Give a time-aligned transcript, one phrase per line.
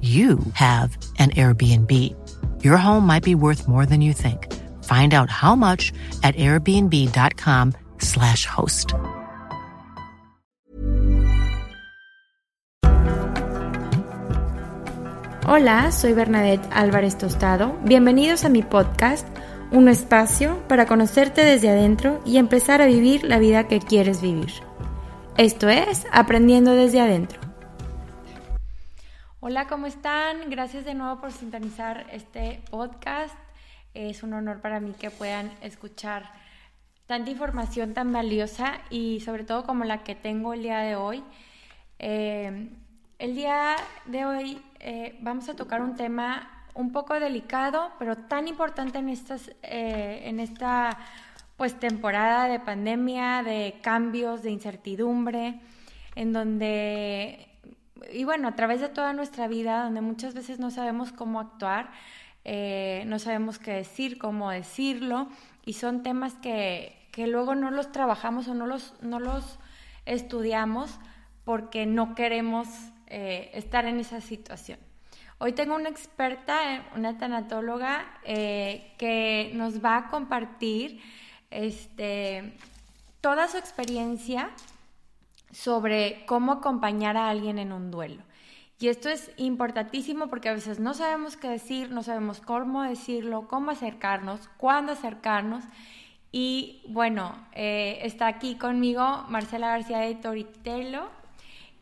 [0.00, 1.90] you have an Airbnb.
[2.62, 4.52] Your home might be worth more than you think.
[4.84, 8.92] Find out how much at airbnb.com/slash host.
[15.46, 17.78] Hola, soy Bernadette Álvarez Tostado.
[17.84, 19.28] Bienvenidos a mi podcast,
[19.72, 24.50] un espacio para conocerte desde adentro y empezar a vivir la vida que quieres vivir.
[25.36, 27.43] Esto es Aprendiendo desde adentro.
[29.46, 30.48] Hola, ¿cómo están?
[30.48, 33.36] Gracias de nuevo por sintonizar este podcast.
[33.92, 36.30] Es un honor para mí que puedan escuchar
[37.04, 41.22] tanta información tan valiosa y sobre todo como la que tengo el día de hoy.
[41.98, 42.70] Eh,
[43.18, 48.48] el día de hoy eh, vamos a tocar un tema un poco delicado, pero tan
[48.48, 50.98] importante en, estas, eh, en esta
[51.58, 55.60] pues, temporada de pandemia, de cambios, de incertidumbre,
[56.14, 57.53] en donde
[58.12, 61.90] y bueno, a través de toda nuestra vida, donde muchas veces no sabemos cómo actuar,
[62.44, 65.28] eh, no sabemos qué decir, cómo decirlo,
[65.64, 69.58] y son temas que, luego no los trabajamos o no los, no los
[70.04, 70.98] estudiamos
[71.44, 72.68] porque no queremos
[73.06, 74.78] eh, estar en esa situación.
[75.38, 81.00] Hoy tengo una experta, eh, una tanatóloga, que nos va a compartir
[81.50, 82.56] este,
[83.20, 84.50] toda su experiencia
[85.54, 88.22] sobre cómo acompañar a alguien en un duelo.
[88.80, 93.46] Y esto es importantísimo porque a veces no sabemos qué decir, no sabemos cómo decirlo,
[93.46, 95.64] cómo acercarnos, cuándo acercarnos.
[96.32, 101.08] Y bueno, eh, está aquí conmigo Marcela García de Toritelo.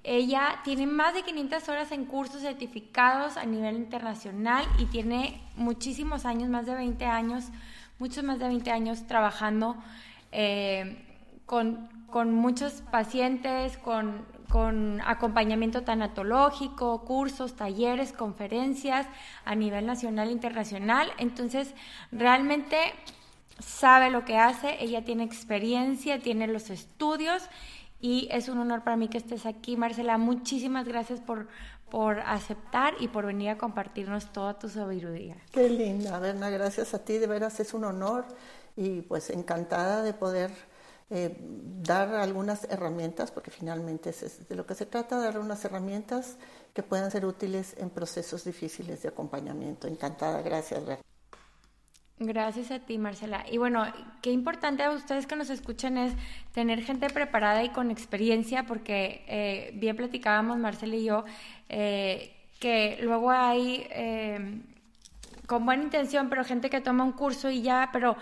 [0.04, 6.26] Ella tiene más de 500 horas en cursos certificados a nivel internacional y tiene muchísimos
[6.26, 7.46] años, más de 20 años,
[7.98, 9.76] muchos más de 20 años trabajando
[10.30, 11.06] eh,
[11.46, 14.30] con con muchos pacientes, con,
[15.04, 19.06] acompañamiento tanatológico, cursos, talleres, conferencias
[19.46, 21.10] a nivel nacional e internacional.
[21.16, 21.74] Entonces,
[22.12, 22.76] realmente
[23.58, 27.44] sabe lo que hace, ella tiene experiencia, tiene los estudios
[27.98, 30.18] y es un honor para mí que estés aquí, Marcela.
[30.18, 31.48] Muchísimas gracias por,
[31.90, 35.36] por aceptar y por venir a compartirnos toda tu sabiduría.
[35.50, 38.26] Qué linda, Berna, gracias a ti, de veras es un honor
[38.76, 40.50] y pues encantada de poder
[41.14, 41.36] eh,
[41.82, 46.38] dar algunas herramientas, porque finalmente es de lo que se trata, dar unas herramientas
[46.72, 49.88] que puedan ser útiles en procesos difíciles de acompañamiento.
[49.88, 50.82] Encantada, gracias.
[52.18, 53.44] Gracias a ti, Marcela.
[53.50, 53.84] Y bueno,
[54.22, 56.14] qué importante a ustedes que nos escuchen es
[56.52, 61.24] tener gente preparada y con experiencia, porque eh, bien platicábamos Marcela y yo,
[61.68, 63.86] eh, que luego hay
[65.46, 68.16] con buena intención, pero gente que toma un curso y ya, pero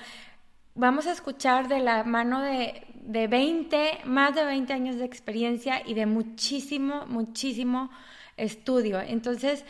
[0.75, 5.82] vamos a escuchar de la mano de, de 20, más de 20 años de experiencia
[5.87, 7.90] y de muchísimo, muchísimo
[8.37, 9.00] estudio.
[9.00, 9.64] Entonces,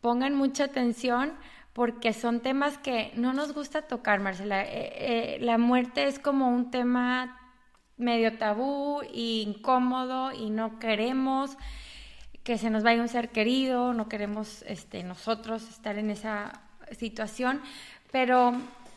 [0.00, 1.32] pongan mucha atención
[1.72, 4.62] porque son temas que no nos gusta tocar, Marcela.
[4.62, 7.40] Eh, eh, la muerte es como un tema
[7.96, 11.56] medio tabú e incómodo y no queremos
[12.44, 16.60] que se nos vaya un ser querido, no queremos este, nosotros estar en esa
[16.92, 17.60] situación,
[18.12, 18.52] pero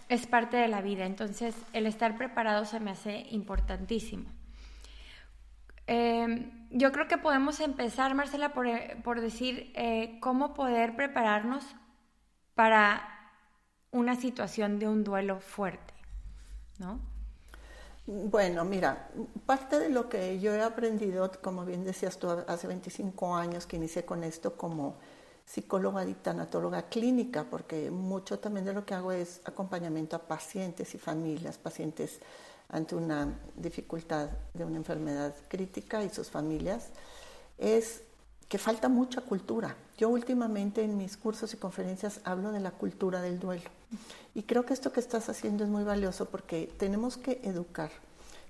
[0.10, 4.30] es parte de la vida, entonces el estar preparado se me hace importantísimo.
[5.88, 8.68] Em, yo creo que podemos empezar, Marcela, por,
[9.04, 11.64] por decir eh, cómo poder prepararnos
[12.56, 13.08] para
[13.92, 15.94] una situación de un duelo fuerte,
[16.78, 17.00] ¿no?
[18.06, 19.10] Bueno, mira,
[19.46, 23.76] parte de lo que yo he aprendido, como bien decías tú, hace 25 años que
[23.76, 24.96] inicié con esto como
[25.48, 30.94] psicóloga y tanatóloga clínica, porque mucho también de lo que hago es acompañamiento a pacientes
[30.94, 32.20] y familias, pacientes
[32.70, 36.90] ante una dificultad de una enfermedad crítica y sus familias,
[37.58, 38.02] es
[38.50, 39.76] que falta mucha cultura.
[39.98, 43.70] Yo últimamente en mis cursos y conferencias hablo de la cultura del duelo.
[44.36, 47.90] Y creo que esto que estás haciendo es muy valioso porque tenemos que educar.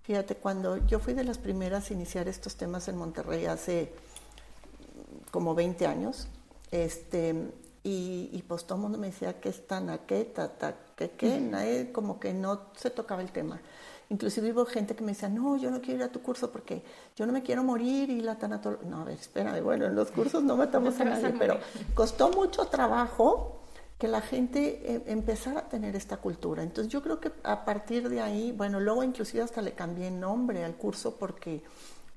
[0.03, 3.93] Fíjate, cuando yo fui de las primeras a iniciar estos temas en Monterrey hace
[5.31, 6.27] como 20 años,
[6.71, 7.51] este,
[7.83, 10.33] y, y pues todo el mundo me decía que es tan qué,
[10.95, 13.61] que qué, como que no se tocaba el tema.
[14.09, 16.81] Inclusive hubo gente que me decía, no, yo no quiero ir a tu curso porque
[17.15, 18.89] yo no me quiero morir y la tanatología...
[18.89, 21.59] No, a ver, espérame, bueno, en los cursos no matamos a nadie, pero
[21.93, 23.57] costó mucho trabajo
[23.97, 26.63] que la gente eh, empezara a tener esta cultura.
[26.63, 30.63] Entonces yo creo que a partir de ahí, bueno, luego inclusive hasta le cambié nombre
[30.63, 31.63] al curso porque,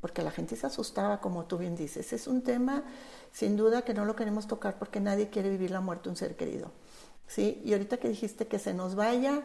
[0.00, 2.12] porque la gente se asustaba, como tú bien dices.
[2.12, 2.84] Es un tema,
[3.32, 6.16] sin duda, que no lo queremos tocar porque nadie quiere vivir la muerte de un
[6.16, 6.70] ser querido.
[7.26, 7.60] ¿sí?
[7.64, 9.42] Y ahorita que dijiste que se nos vaya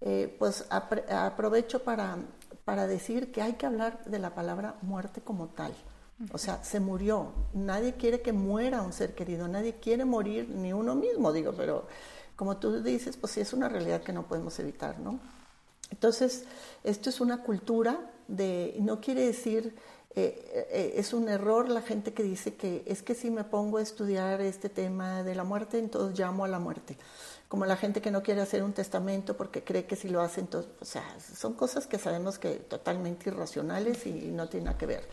[0.00, 2.18] eh, pues aprovecho para,
[2.64, 5.74] para decir que hay que hablar de la palabra muerte como tal.
[6.32, 7.32] O sea, se murió.
[7.52, 11.86] Nadie quiere que muera un ser querido, nadie quiere morir, ni uno mismo, digo, pero
[12.36, 15.18] como tú dices, pues sí es una realidad que no podemos evitar, ¿no?
[15.90, 16.44] Entonces,
[16.84, 19.76] esto es una cultura de, no quiere decir,
[20.16, 23.78] eh, eh, es un error la gente que dice que es que si me pongo
[23.78, 26.96] a estudiar este tema de la muerte, entonces llamo a la muerte
[27.48, 30.40] como la gente que no quiere hacer un testamento porque cree que si lo hace,
[30.40, 34.86] entonces, o sea, son cosas que sabemos que totalmente irracionales y no tienen nada que
[34.86, 35.08] ver.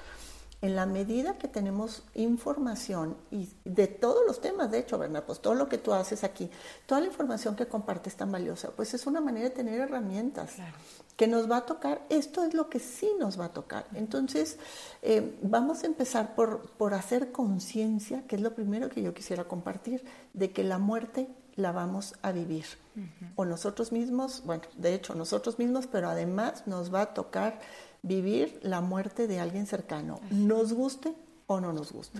[0.63, 5.25] En la medida que tenemos información y de todos los temas, de hecho, ¿verdad?
[5.25, 6.49] Pues todo lo que tú haces aquí,
[6.85, 10.53] toda la información que compartes tan valiosa, pues es una manera de tener herramientas
[11.17, 12.01] que nos va a tocar.
[12.07, 13.87] Esto es lo que sí nos va a tocar.
[13.93, 14.57] Entonces,
[15.01, 19.43] eh, vamos a empezar por, por hacer conciencia, que es lo primero que yo quisiera
[19.43, 22.65] compartir, de que la muerte la vamos a vivir.
[23.35, 27.59] O nosotros mismos, bueno, de hecho nosotros mismos, pero además nos va a tocar
[28.03, 31.15] vivir la muerte de alguien cercano, nos guste
[31.47, 32.19] o no nos guste.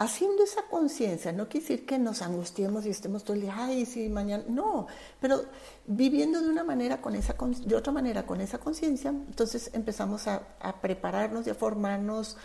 [0.00, 3.84] Haciendo esa conciencia, no quiere decir que nos angustiemos y estemos todo el día, ay,
[3.84, 4.86] sí, mañana, no,
[5.20, 5.44] pero
[5.86, 7.34] viviendo de una manera con esa,
[7.64, 12.36] de otra manera con esa conciencia, entonces empezamos a, a prepararnos y a formarnos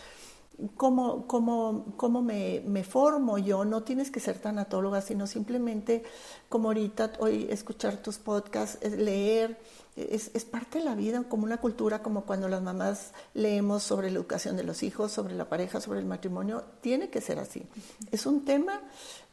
[0.76, 3.66] cómo, cómo, cómo me, me, formo yo.
[3.66, 6.04] No tienes que ser tanatóloga, sino simplemente,
[6.50, 9.60] como ahorita hoy escuchar tus podcasts, leer,
[9.96, 14.10] es, es, parte de la vida, como una cultura, como cuando las mamás leemos sobre
[14.10, 17.64] la educación de los hijos, sobre la pareja, sobre el matrimonio, tiene que ser así.
[18.12, 18.82] Es un tema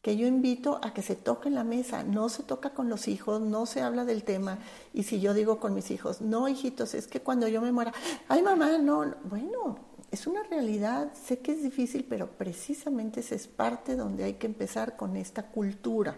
[0.02, 3.08] que yo invito a que se toque en la mesa, no se toca con los
[3.08, 4.58] hijos, no se habla del tema.
[4.94, 7.92] Y si yo digo con mis hijos, no, hijitos, es que cuando yo me muera,
[8.28, 9.14] ay mamá, no, no.
[9.24, 9.78] bueno,
[10.10, 14.46] es una realidad, sé que es difícil, pero precisamente esa es parte donde hay que
[14.46, 16.16] empezar con esta cultura.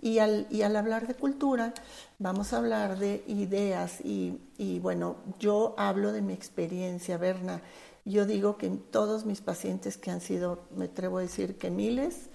[0.00, 1.74] Y, al, hablar de cultura,
[2.18, 7.62] vamos a hablar de ideas y, y bueno, yo hablo de mi experiencia, Berna.
[8.04, 12.30] Yo digo que todos mis pacientes que han sido, me atrevo a decir que miles,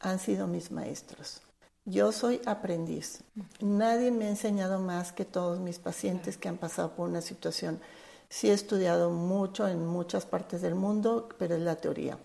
[0.00, 1.42] han sido mis maestros.
[1.84, 3.22] Yo soy aprendiz.
[3.60, 7.80] Nadie me ha enseñado más que todos mis pacientes que han pasado por una situación
[8.28, 12.18] Sí he estudiado mucho en muchas partes del mundo, pero es la teoría.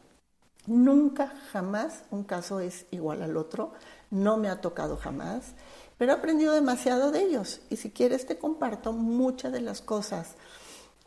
[0.65, 3.73] Nunca, jamás un caso es igual al otro,
[4.11, 5.53] no me ha tocado jamás,
[5.97, 10.35] pero he aprendido demasiado de ellos y si quieres te comparto muchas de las cosas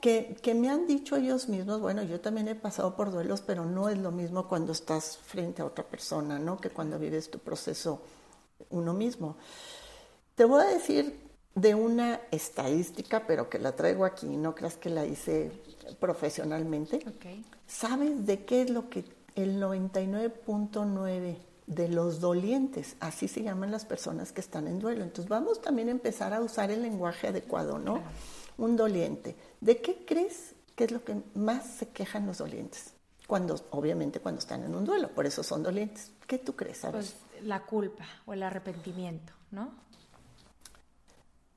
[0.00, 3.64] que, que, me han dicho ellos mismos, bueno, yo también he pasado por duelos, pero
[3.64, 6.58] no es lo mismo cuando estás frente a otra persona, ¿no?
[6.58, 8.02] Que cuando vives tu proceso
[8.68, 9.36] uno mismo.
[10.34, 11.20] Te voy a decir
[11.54, 15.52] de una estadística, pero que la traigo aquí, no creas que la hice
[16.00, 17.00] profesionalmente.
[17.66, 19.04] ¿Sabes de qué es lo que
[19.36, 25.02] el 99.9 de los dolientes, así se llaman las personas que están en duelo?
[25.04, 28.00] Entonces vamos también a empezar a usar el lenguaje adecuado, ¿no?
[28.58, 29.36] Un doliente.
[29.60, 32.94] ¿De qué crees que es lo que más se quejan los dolientes?
[33.26, 36.12] cuando, obviamente cuando están en un duelo, por eso son dolientes.
[36.26, 36.80] ¿Qué tú crees?
[36.90, 39.72] Pues la culpa o el arrepentimiento, ¿no?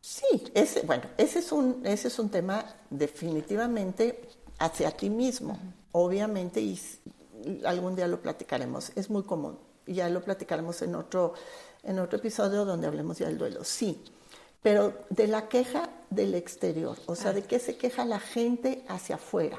[0.02, 5.60] Sí, ese, bueno, ese es un, ese es un tema definitivamente hacia ti mismo,
[5.92, 6.80] obviamente, y
[7.66, 11.34] algún día lo platicaremos, es muy común, ya lo platicaremos en otro,
[11.84, 14.04] en otro episodio donde hablemos ya del duelo, sí,
[14.62, 19.16] pero de la queja del exterior, o sea, de qué se queja la gente hacia
[19.16, 19.58] afuera.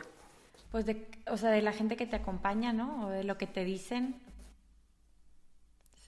[0.71, 3.07] Pues de, o sea, de la gente que te acompaña, ¿no?
[3.07, 4.21] O de lo que te dicen.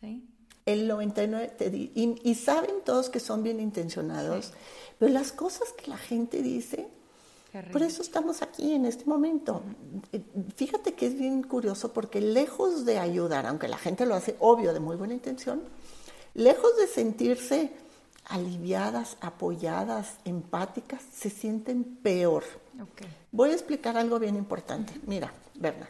[0.00, 0.28] Sí.
[0.66, 4.52] El 99 te y, saben todos que son bien intencionados,
[4.98, 6.88] pero las cosas que la gente dice,
[7.72, 9.62] por eso estamos aquí en este momento.
[11.00, 14.80] Que es bien curioso porque lejos de ayudar, aunque la gente lo hace obvio de
[14.80, 15.62] muy buena intención,
[16.34, 17.72] lejos de sentirse
[18.26, 22.44] aliviadas, apoyadas, empáticas, se sienten peor.
[23.32, 24.92] Voy a explicar algo bien importante.
[25.06, 25.88] Mira, Berna,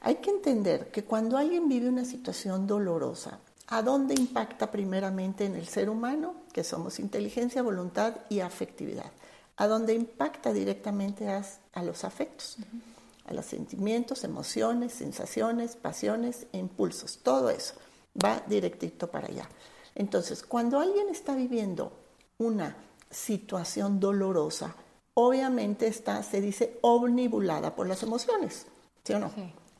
[0.00, 3.38] hay que entender que cuando alguien vive una situación dolorosa,
[3.68, 6.34] ¿a dónde impacta primeramente en el ser humano?
[6.52, 9.12] Que somos inteligencia, voluntad y afectividad.
[9.56, 11.44] ¿A dónde impacta directamente a,
[11.84, 12.56] los afectos?
[13.28, 17.18] A los sentimientos, emociones, sensaciones, pasiones e impulsos.
[17.18, 17.74] Todo eso
[18.24, 19.48] va directito para allá.
[19.94, 21.92] Entonces, cuando alguien está viviendo
[22.38, 22.76] una
[23.10, 24.74] situación dolorosa,
[25.14, 28.66] obviamente está, se dice, omnibulada por las emociones,
[29.04, 29.30] ¿sí o no?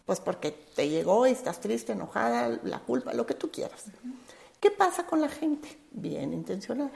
[0.05, 3.85] Pues porque te llegó y estás triste, enojada, la culpa, lo que tú quieras.
[4.61, 5.79] ¿Qué pasa con la gente?
[5.91, 6.91] Bien intencionada.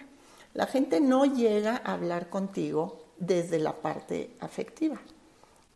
[0.54, 5.00] La gente no llega a hablar contigo desde la parte afectiva.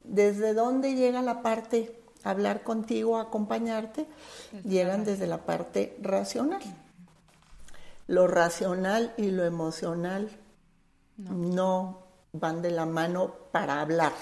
[0.06, 4.06] ¿Desde dónde llega la parte hablar contigo, acompañarte?
[4.64, 6.62] Llegan desde la parte racional.
[8.06, 10.30] Lo racional y lo emocional
[11.16, 14.12] no, van de la mano para hablar.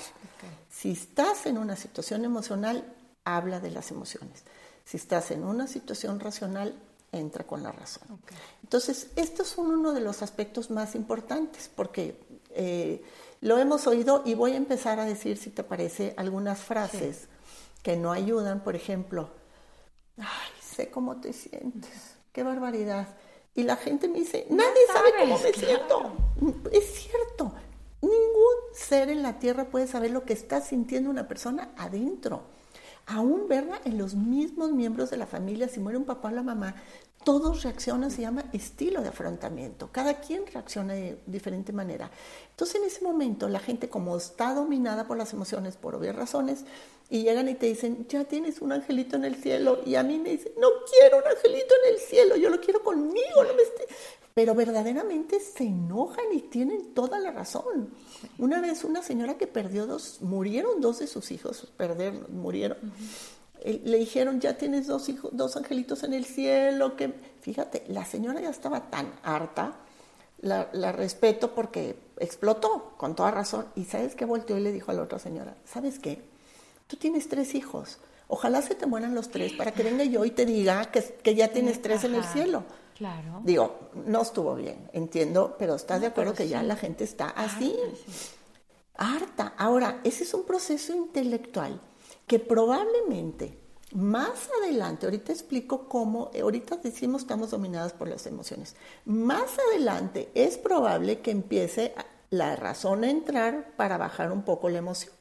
[0.70, 2.84] Si estás en una situación emocional,
[3.24, 4.44] habla de las emociones.
[4.84, 6.74] Si estás en una situación racional,
[7.12, 8.02] entra con la razón.
[8.62, 13.02] Entonces, estos son uno de los aspectos más importantes porque eh,
[13.44, 17.28] lo hemos oído y voy a empezar a decir, si te parece, algunas frases
[17.82, 18.64] que no ayudan.
[18.64, 19.28] Por ejemplo,
[20.16, 23.06] ay, sé cómo te sientes, qué barbaridad.
[23.54, 26.12] Y la gente me dice, nadie sabe cómo me siento.
[26.72, 27.52] Es cierto,
[28.00, 32.44] ningún ser en la tierra puede saber lo que está sintiendo una persona adentro.
[33.06, 33.80] Aún, ¿verdad?
[33.84, 36.74] En los mismos miembros de la familia, si muere un papá o la mamá,
[37.24, 39.88] todos reaccionan, se llama estilo de afrontamiento.
[39.90, 42.10] Cada quien reacciona de diferente manera.
[42.50, 46.64] Entonces, en ese momento, la gente, como está dominada por las emociones, por obvias razones,
[47.10, 50.18] y llegan y te dicen, ya tienes un angelito en el cielo, y a mí
[50.18, 53.62] me dicen, no quiero un angelito en el cielo, yo lo quiero conmigo, no me
[53.62, 53.86] esté...
[54.34, 57.90] Pero verdaderamente se enojan y tienen toda la razón.
[58.38, 62.92] Una vez una señora que perdió dos, murieron dos de sus hijos, perder, murieron
[63.64, 68.40] le dijeron, ya tienes dos, hijos, dos angelitos en el cielo, que fíjate, la señora
[68.40, 69.76] ya estaba tan harta,
[70.42, 73.66] la, respeto porque explotó con toda razón.
[73.74, 76.22] Y sabes qué volteó y le dijo a la otra señora, ¿sabes qué?
[76.86, 77.98] Tú tienes tres hijos,
[78.28, 81.48] ojalá se te mueran los tres para que venga yo y te diga que, ya
[81.48, 82.64] tienes tres en el cielo.
[82.94, 83.40] Claro.
[83.42, 87.76] Digo, no estuvo bien, entiendo, pero estás de acuerdo que ya la gente está así,
[88.96, 89.54] harta.
[89.58, 91.80] Ahora, ese es un proceso intelectual
[92.26, 93.58] que probablemente
[93.94, 98.74] más adelante, ahorita explico cómo, ahorita decimos estamos dominadas por las emociones,
[99.04, 101.94] más adelante es probable que empiece
[102.30, 105.12] la razón a entrar para bajar un poco la emoción.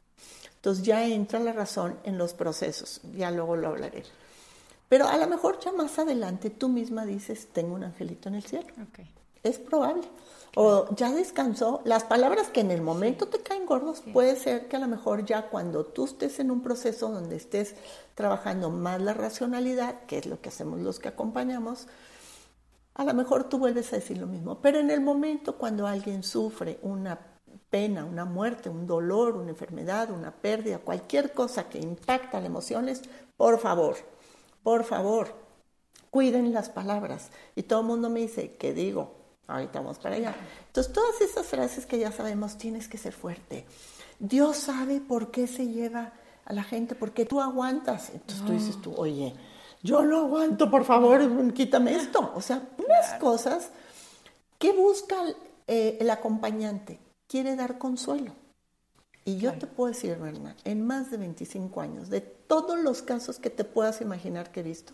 [0.56, 4.02] Entonces ya entra la razón en los procesos, ya luego lo hablaré.
[4.94, 8.44] Pero a lo mejor ya más adelante tú misma dices, tengo un angelito en el
[8.44, 8.68] cielo.
[9.42, 10.04] Es probable
[10.54, 11.82] o ya descansó.
[11.84, 15.24] Las palabras que en el momento te caen gordos, puede ser que a lo mejor
[15.24, 17.74] ya cuando tú estés en un proceso donde estés
[18.14, 21.88] trabajando más la racionalidad, que es lo que hacemos los que acompañamos,
[22.94, 24.60] a lo mejor tú vuelves a decir lo mismo.
[24.60, 27.18] Pero en el momento cuando alguien sufre una
[27.68, 33.02] pena, una muerte, un dolor, una enfermedad, una pérdida, cualquier cosa que impacta las emociones,
[33.36, 33.96] por favor,
[34.64, 35.32] por favor,
[36.10, 37.28] cuiden las palabras.
[37.54, 39.14] Y todo el mundo me dice, ¿qué digo?
[39.46, 40.34] Ahorita vamos para allá.
[40.66, 43.66] Entonces, todas esas frases que ya sabemos, tienes que ser fuerte.
[44.18, 46.14] Dios sabe por qué se lleva
[46.46, 48.10] a la gente, porque tú aguantas.
[48.10, 49.34] Entonces tú dices tú, oye,
[49.82, 52.32] yo lo aguanto, por favor, quítame esto.
[52.34, 53.68] O sea, unas cosas
[54.58, 55.16] que busca
[55.66, 56.98] eh, el acompañante.
[57.28, 58.32] Quiere dar consuelo.
[59.24, 63.38] Y yo te puedo decir, Berna, en más de 25 años, de todos los casos
[63.38, 64.92] que te puedas imaginar que he visto,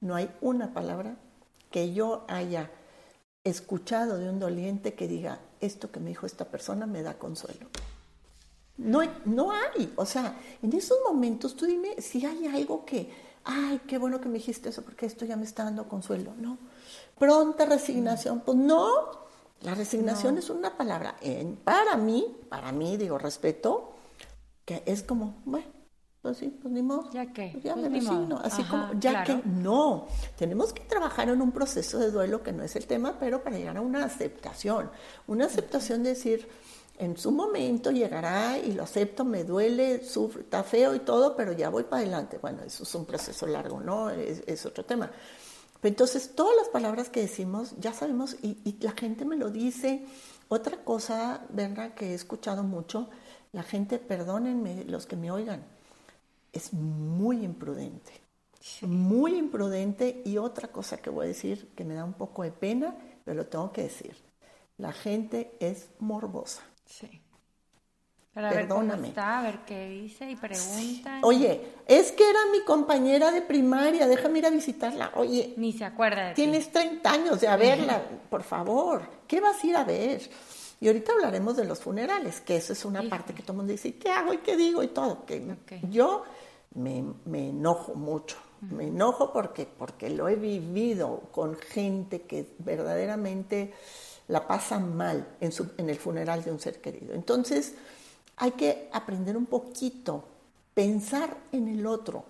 [0.00, 1.16] no hay una palabra
[1.70, 2.70] que yo haya
[3.44, 7.66] escuchado de un doliente que diga, esto que me dijo esta persona me da consuelo.
[8.76, 9.92] No, no hay.
[9.96, 13.10] O sea, en esos momentos tú dime si hay algo que,
[13.44, 16.34] ay, qué bueno que me dijiste eso porque esto ya me está dando consuelo.
[16.38, 16.58] No.
[17.18, 18.40] Pronta resignación.
[18.40, 19.25] Pues no.
[19.62, 23.94] La resignación es una palabra, en, para mí, para mí, digo, respeto,
[24.64, 25.66] que es como, bueno,
[26.22, 27.08] pues sí, pues ni modo.
[27.12, 27.50] ¿Ya qué?
[27.52, 28.38] Pues ya Pues me resigno.
[28.42, 29.42] Así Ajá, como, ya claro.
[29.42, 30.06] que no.
[30.36, 33.56] Tenemos que trabajar en un proceso de duelo que no es el tema, pero para
[33.56, 34.90] llegar a una aceptación.
[35.28, 36.48] Una aceptación de decir,
[36.98, 41.52] en su momento llegará y lo acepto, me duele, sufre, está feo y todo, pero
[41.52, 42.38] ya voy para adelante.
[42.42, 44.10] Bueno, eso es un proceso largo, ¿no?
[44.10, 45.10] Es, es otro tema.
[45.80, 49.50] Pero entonces, todas las palabras que decimos, ya sabemos, y, y la gente me lo
[49.50, 50.06] dice.
[50.48, 53.08] Otra cosa, verdad, que he escuchado mucho,
[53.52, 55.64] la gente, perdónenme los que me oigan,
[56.52, 58.12] es muy imprudente.
[58.82, 60.22] Muy imprudente.
[60.24, 63.36] Y otra cosa que voy a decir que me da un poco de pena, pero
[63.36, 64.16] lo tengo que decir.
[64.78, 66.62] La gente es morbosa.
[66.84, 67.22] Sí.
[68.36, 69.08] Para ver cómo Perdóname.
[69.08, 71.20] está, a ver qué dice y preguntan.
[71.24, 75.10] Oye, es que era mi compañera de primaria, déjame ir a visitarla.
[75.14, 76.42] Oye, Ni se acuerda de ti.
[76.42, 80.20] tienes 30 años de verla, por favor, ¿qué vas a ir a ver?
[80.82, 83.08] Y ahorita hablaremos de los funerales, que eso es una Híjole.
[83.10, 85.24] parte que todo el mundo dice, ¿qué hago y qué digo y todo?
[85.24, 85.56] Que
[85.90, 86.24] yo
[86.74, 93.72] me, me enojo mucho, me enojo porque, porque lo he vivido con gente que verdaderamente
[94.28, 97.14] la pasa mal en, su, en el funeral de un ser querido.
[97.14, 97.74] Entonces,
[98.36, 100.24] hay que aprender un poquito,
[100.74, 102.24] pensar en el otro.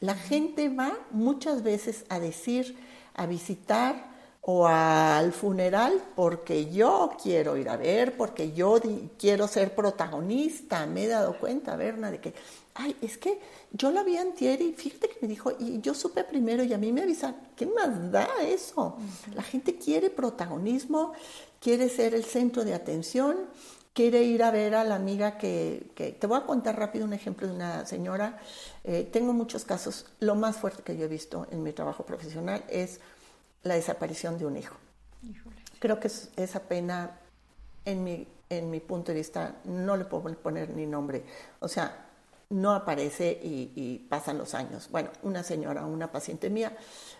[0.00, 2.76] La gente va muchas veces a decir,
[3.14, 4.08] a visitar
[4.42, 8.80] o al funeral porque yo quiero ir a ver, porque yo
[9.18, 10.86] quiero ser protagonista.
[10.86, 12.32] Me he dado cuenta, Berna, de que,
[12.74, 13.38] ay, es que
[13.72, 16.78] yo la vi antier y fíjate que me dijo, y yo supe primero y a
[16.78, 17.36] mí me avisaron.
[17.56, 18.96] ¿Qué más da eso?
[19.34, 21.12] La gente quiere protagonismo,
[21.60, 23.36] quiere ser el centro de atención,
[23.98, 27.12] quiere ir a ver a la amiga que, que- te voy a contar rápido un
[27.12, 28.38] ejemplo de una señora.
[28.84, 30.06] Eh, tengo muchos casos.
[30.20, 33.00] Lo más fuerte que yo he visto en mi trabajo profesional es
[33.64, 34.76] la desaparición de un hijo.
[35.80, 37.18] Creo que es- esa pena,
[37.84, 41.24] en mi, en mi punto de vista, no le puedo poner ni nombre.
[41.58, 42.06] O sea,
[42.50, 44.90] no aparece y, y pasan los años.
[44.92, 46.76] Bueno, una señora, una paciente mía,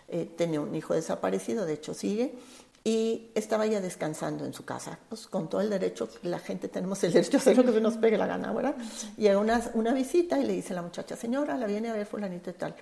[0.07, 2.35] eh, tenía un hijo desaparecido, de hecho sigue,
[2.83, 7.03] y estaba ya descansando en su casa, pues con todo el derecho, la gente tenemos
[7.03, 8.75] el derecho a hacer lo que nos pegue la gana, ¿verdad?
[9.17, 12.49] Llega una, una visita y le dice la muchacha, señora, la viene a ver fulanito
[12.49, 12.75] y tal.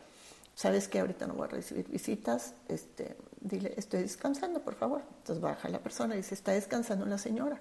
[0.53, 2.53] ¿Sabes que ahorita no voy a recibir visitas?
[2.67, 5.03] Este, dile, estoy descansando, por favor.
[5.19, 7.59] Entonces baja la persona y dice, está descansando la señora.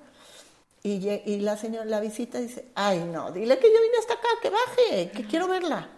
[0.82, 4.28] Y, y la señora, la visita dice, ay no, dile que yo vine hasta acá,
[4.40, 5.90] que baje, que quiero verla.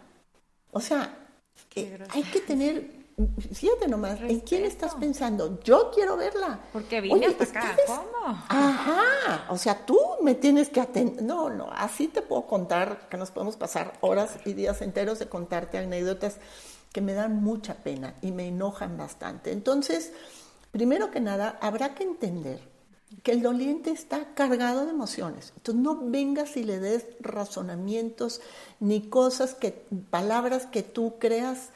[0.73, 1.15] O sea,
[1.69, 2.91] que hay que tener,
[3.53, 5.59] fíjate nomás, ¿en quién estás pensando?
[5.63, 6.61] Yo quiero verla.
[6.73, 8.43] Porque vine hasta está acá, ¿cómo?
[8.49, 11.23] Ajá, o sea, tú me tienes que atender.
[11.23, 15.29] No, no, así te puedo contar, que nos podemos pasar horas y días enteros de
[15.29, 16.37] contarte anécdotas
[16.93, 19.53] que me dan mucha pena y me enojan bastante.
[19.53, 20.13] Entonces,
[20.71, 22.61] primero que nada, habrá que entender
[23.23, 25.53] que el doliente está cargado de emociones.
[25.57, 28.41] Entonces, no vengas y le des razonamientos
[28.81, 29.73] ni cosas que,
[30.11, 31.71] palabras que tú creas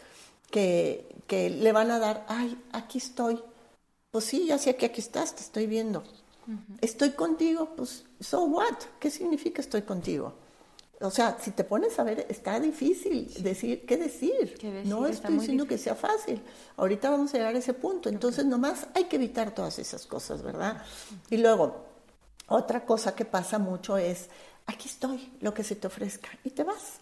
[0.52, 3.42] que, que le van a dar, ay, aquí estoy.
[4.12, 6.04] Pues sí, ya sé que aquí estás, te estoy viendo.
[6.80, 8.76] Estoy contigo, pues, so what?
[9.00, 10.34] ¿Qué significa estoy contigo?
[11.00, 14.54] O sea, si te pones a ver, está difícil decir, ¿qué decir?
[14.58, 14.88] ¿Qué decir?
[14.88, 16.40] No Está estoy diciendo que sea fácil.
[16.76, 18.08] Ahorita vamos a llegar a ese punto.
[18.08, 20.82] Entonces, nomás hay que evitar todas esas cosas, ¿verdad?
[21.30, 21.84] Y luego,
[22.48, 24.28] otra cosa que pasa mucho es,
[24.66, 27.01] aquí estoy, lo que se te ofrezca, y te vas.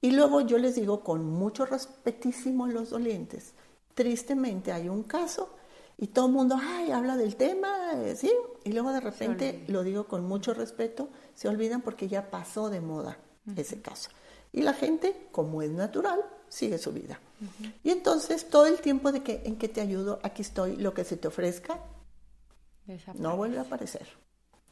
[0.00, 3.54] Y luego yo les digo con mucho respetísimo a los dolientes,
[3.94, 5.54] tristemente hay un caso
[5.96, 8.32] y todo el mundo, ay, habla del tema, eh, ¿sí?
[8.62, 12.80] Y luego de repente, lo digo con mucho respeto, se olvidan porque ya pasó de
[12.80, 13.18] moda
[13.56, 14.10] ese caso.
[14.52, 17.18] Y la gente, como es natural, sigue su vida.
[17.82, 21.02] Y entonces todo el tiempo de que en que te ayudo, aquí estoy, lo que
[21.02, 21.80] se te ofrezca,
[23.14, 24.06] no vuelve a aparecer.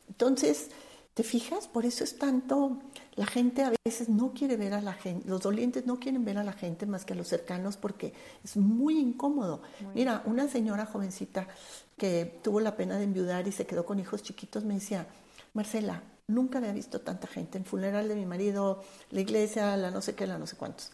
[0.09, 0.71] Entonces,
[1.17, 1.67] ¿te fijas?
[1.67, 2.79] Por eso es tanto,
[3.15, 6.37] la gente a veces no quiere ver a la gente, los dolientes no quieren ver
[6.37, 8.13] a la gente más que a los cercanos porque
[8.45, 9.63] es muy incómodo.
[9.95, 11.49] Mira, una señora jovencita
[11.97, 15.07] que tuvo la pena de enviudar y se quedó con hijos chiquitos me decía,
[15.55, 20.03] Marcela, nunca había visto tanta gente en funeral de mi marido, la iglesia, la no
[20.03, 20.93] sé qué, la no sé cuántos.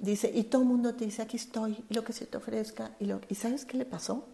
[0.00, 2.96] Dice, y todo el mundo te dice, aquí estoy, y lo que se te ofrezca.
[2.98, 4.26] ¿Y, lo, ¿y sabes qué le pasó?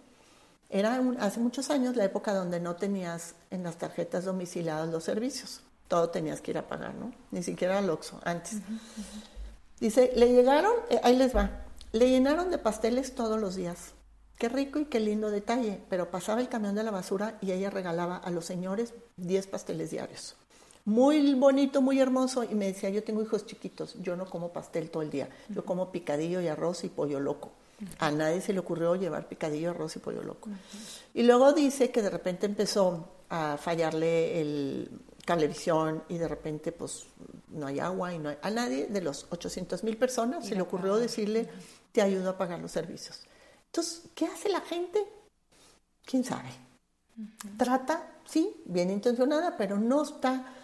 [0.70, 5.04] Era un- hace muchos años la época donde no tenías en las tarjetas domiciliados los
[5.04, 5.62] servicios.
[5.88, 7.12] Todo tenías que ir a pagar, ¿no?
[7.32, 8.58] Ni siquiera al Oxxo, antes.
[9.80, 11.50] Dice, le llegaron, eh, ahí les va,
[11.92, 13.92] le llenaron de pasteles todos los días.
[14.36, 17.70] Qué rico y qué lindo detalle, pero pasaba el camión de la basura y ella
[17.70, 20.36] regalaba a los señores 10 pasteles diarios.
[20.86, 22.42] muy bonito, muy hermoso.
[22.44, 25.64] Y me decía, yo tengo hijos chiquitos, yo no como pastel todo el día, yo
[25.64, 27.50] como picadillo y arroz y pollo loco.
[27.98, 30.48] A nadie se le ocurrió llevar picadillo, arroz y pollo loco.
[31.14, 34.90] Y luego dice que de repente empezó a fallarle el
[35.24, 37.06] cablevisión y de repente pues
[37.48, 38.38] no hay agua y no hay...
[38.42, 41.48] A nadie de los 800 mil personas se le ocurrió decirle,
[41.92, 43.20] te ayudo a pagar los servicios.
[43.66, 45.06] Entonces, ¿qué hace la gente?
[46.04, 46.48] ¿Quién sabe?
[47.56, 50.54] Trata, sí, bien intencionada, pero no está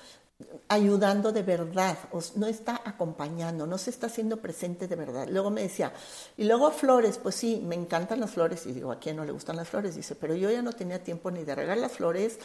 [0.68, 1.96] ayudando de verdad,
[2.35, 5.27] no está acompañando, no se está haciendo presente de verdad.
[5.31, 5.92] Luego me decía,
[6.37, 9.33] y luego flores, pues sí, me encantan las flores, y digo, ¿a quién no le
[9.33, 9.94] gustan las flores?
[9.94, 12.38] Dice, pero yo ya no tenía tiempo ni de regar las flores,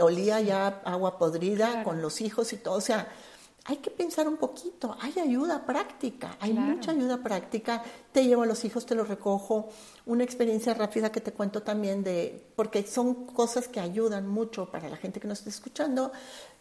[0.00, 3.08] olía ya agua podrida con los hijos y todo, o sea,
[3.68, 8.46] hay que pensar un poquito, hay ayuda práctica, hay mucha ayuda práctica, te llevo a
[8.46, 9.68] los hijos, te los recojo,
[10.06, 14.88] una experiencia rápida que te cuento también de, porque son cosas que ayudan mucho para
[14.88, 16.12] la gente que nos está escuchando.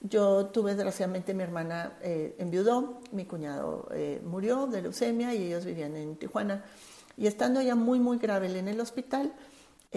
[0.01, 5.63] Yo tuve desgraciadamente mi hermana eh, enviudó, mi cuñado eh, murió de leucemia y ellos
[5.63, 6.65] vivían en Tijuana.
[7.17, 9.31] Y estando ya muy, muy grave en el hospital,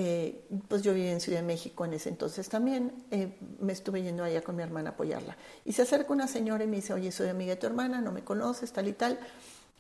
[0.01, 4.01] eh, pues yo vivía en Ciudad de México en ese entonces también, eh, me estuve
[4.01, 5.37] yendo allá con mi hermana a apoyarla.
[5.65, 8.13] Y se acerca una señora y me dice, oye, soy amiga de tu hermana, no
[8.13, 9.19] me conoces, tal y tal.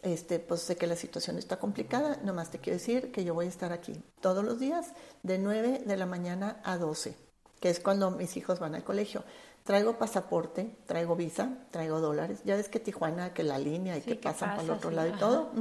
[0.03, 3.47] Este, pues sé que la situación está complicada, nomás te quiero decir que yo voy
[3.47, 4.89] a estar aquí todos los días
[5.23, 7.15] de 9 de la mañana a 12,
[7.61, 9.23] que es cuando mis hijos van al colegio.
[9.63, 12.41] Traigo pasaporte, traigo visa, traigo dólares.
[12.45, 15.17] Ya ves que Tijuana, que la línea y que, pasan por el otro lado y
[15.17, 15.53] todo.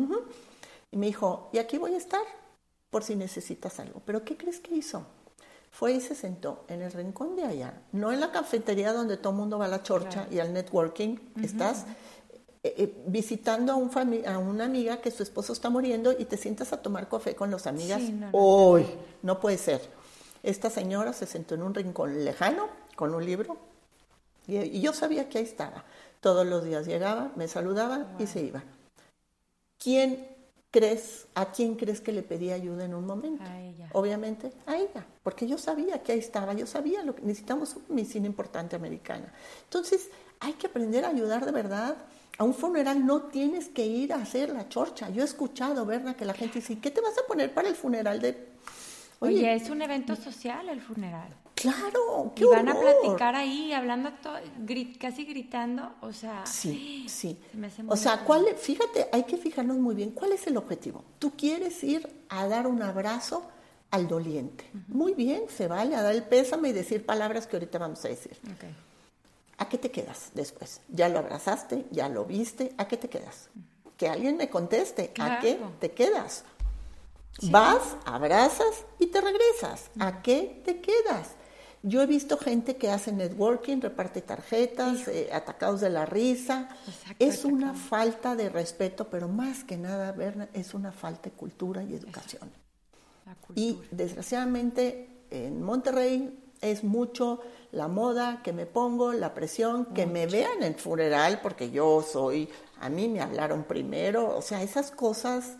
[0.89, 2.23] Y me dijo, y aquí voy a estar
[2.89, 4.01] por si necesitas algo.
[4.05, 5.05] Pero ¿qué crees que hizo?
[5.71, 9.31] Fue y se sentó en el rincón de allá, no en la cafetería donde todo
[9.31, 11.17] el mundo va a la chorcha y al networking.
[11.43, 11.85] Estás
[12.63, 13.91] eh, eh, visitando a, un
[14.25, 17.51] a una amiga que su esposo está muriendo y te sientas a tomar café con
[17.51, 18.01] las amigas.
[18.31, 18.85] Hoy,
[19.21, 19.81] no, puede ser.
[20.41, 23.57] Esta señora se sentó en un rincón lejano con un libro
[24.47, 25.83] y, yo sabía que ahí estaba.
[26.21, 28.63] Todos los días llegaba, me saludaba y se iba.
[29.77, 30.36] ¿Quién
[30.77, 33.43] crees, a quién crees que le pedí ayuda en un momento?
[33.43, 33.89] A ella.
[33.93, 37.85] Obviamente a ella, porque yo sabía que ahí estaba, yo sabía lo que necesitamos una
[37.89, 39.33] medicina importante americana.
[39.63, 40.09] Entonces,
[40.39, 41.97] hay que aprender a ayudar de verdad.
[42.37, 45.09] A un funeral no tienes que ir a hacer la chorcha.
[45.09, 46.15] Yo he escuchado, ¿verdad?
[46.15, 48.57] Que la gente dice, ¿qué te vas a poner para el funeral de
[49.19, 51.29] Oye, es un evento social el funeral.
[51.73, 54.11] Claro, qué Y van a platicar ahí, hablando,
[54.99, 56.45] casi gritando, o sea...
[56.45, 57.39] Sí, sí.
[57.87, 61.03] o sea, ¿cuál, fíjate, hay que fijarnos muy bien, ¿cuál es el objetivo?
[61.19, 63.43] Tú quieres ir a dar un abrazo
[63.91, 64.69] al doliente.
[64.87, 68.09] Muy bien, se vale a dar el pésame y decir palabras que ahorita vamos a
[68.09, 68.37] decir.
[69.57, 70.81] ¿A qué te quedas después?
[70.89, 71.85] ¿Ya lo abrazaste?
[71.91, 72.73] ¿Ya lo viste?
[72.77, 73.49] ¿A qué te quedas?
[73.95, 76.43] Que alguien me conteste, ¿a qué te quedas?
[77.43, 79.89] Vas, abrazas y te regresas.
[79.99, 81.36] ¿A qué te quedas?
[81.87, 86.67] Yo he visto gente que hace networking, reparte tarjetas, eh, atacados de la risa.
[87.17, 91.83] es una falta de respeto, pero más que nada, Berna, es una falta de cultura
[91.83, 92.51] y educación.
[93.55, 97.39] Y desgraciadamente en Monterrey es mucho
[97.71, 102.49] la moda que me pongo, la presión, que me vean en funeral porque yo soy,
[102.81, 105.55] a mí me hablaron primero, o sea, esas cosas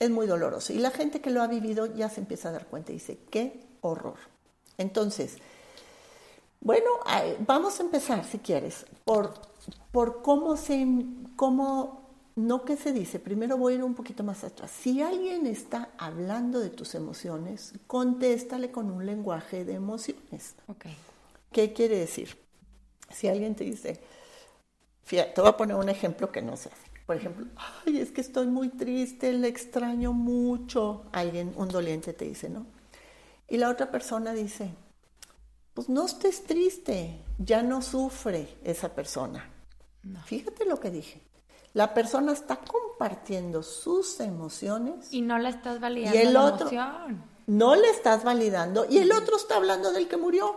[0.00, 0.72] es muy doloroso.
[0.72, 3.20] Y la gente que lo ha vivido ya se empieza a dar cuenta y dice,
[3.30, 4.33] qué horror.
[4.78, 5.38] Entonces,
[6.60, 6.90] bueno,
[7.46, 9.34] vamos a empezar, si quieres, por,
[9.92, 10.86] por cómo se,
[11.36, 14.70] cómo, no qué se dice, primero voy a ir un poquito más atrás.
[14.70, 20.54] Si alguien está hablando de tus emociones, contéstale con un lenguaje de emociones.
[20.66, 20.96] Okay.
[21.52, 22.36] ¿Qué quiere decir?
[23.10, 24.00] Si alguien te dice,
[25.04, 26.70] fíjate, te voy a poner un ejemplo que no hace.
[27.06, 27.46] Por ejemplo,
[27.84, 31.04] ay, es que estoy muy triste, le extraño mucho.
[31.12, 32.64] Alguien, un doliente te dice, ¿no?
[33.48, 34.74] Y la otra persona dice,
[35.74, 39.50] pues no estés triste, ya no sufre esa persona.
[40.26, 41.20] Fíjate lo que dije.
[41.72, 45.12] La persona está compartiendo sus emociones.
[45.12, 46.16] Y no la estás validando.
[46.16, 46.70] Y el otro,
[47.46, 48.86] no le estás validando.
[48.88, 50.56] Y el otro está hablando del que murió.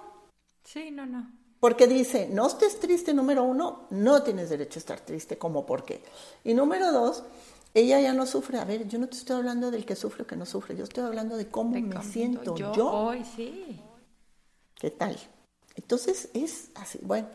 [0.63, 1.31] Sí, no, no.
[1.59, 5.83] Porque dice, no estés triste, número uno, no tienes derecho a estar triste, como por
[5.83, 6.03] qué.
[6.43, 7.23] Y número dos,
[7.77, 8.57] ella ya no sufre.
[8.59, 10.83] A ver, yo no te estoy hablando del que sufre o que no sufre, yo
[10.83, 12.91] estoy hablando de cómo me siento yo, yo.
[12.91, 13.79] Hoy, sí.
[14.73, 15.17] ¿Qué tal?
[15.75, 16.99] Entonces es así.
[17.03, 17.27] Bueno,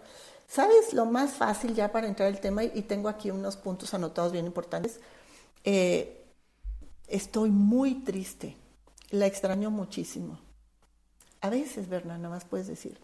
[0.49, 2.65] ¿sabes lo más fácil ya para entrar al tema?
[2.65, 4.99] Y tengo aquí unos puntos anotados bien importantes.
[5.63, 6.25] Eh,
[7.07, 8.57] estoy muy triste,
[9.11, 10.41] la extraño muchísimo.
[11.41, 12.99] A veces, Berna, nada más puedes decir,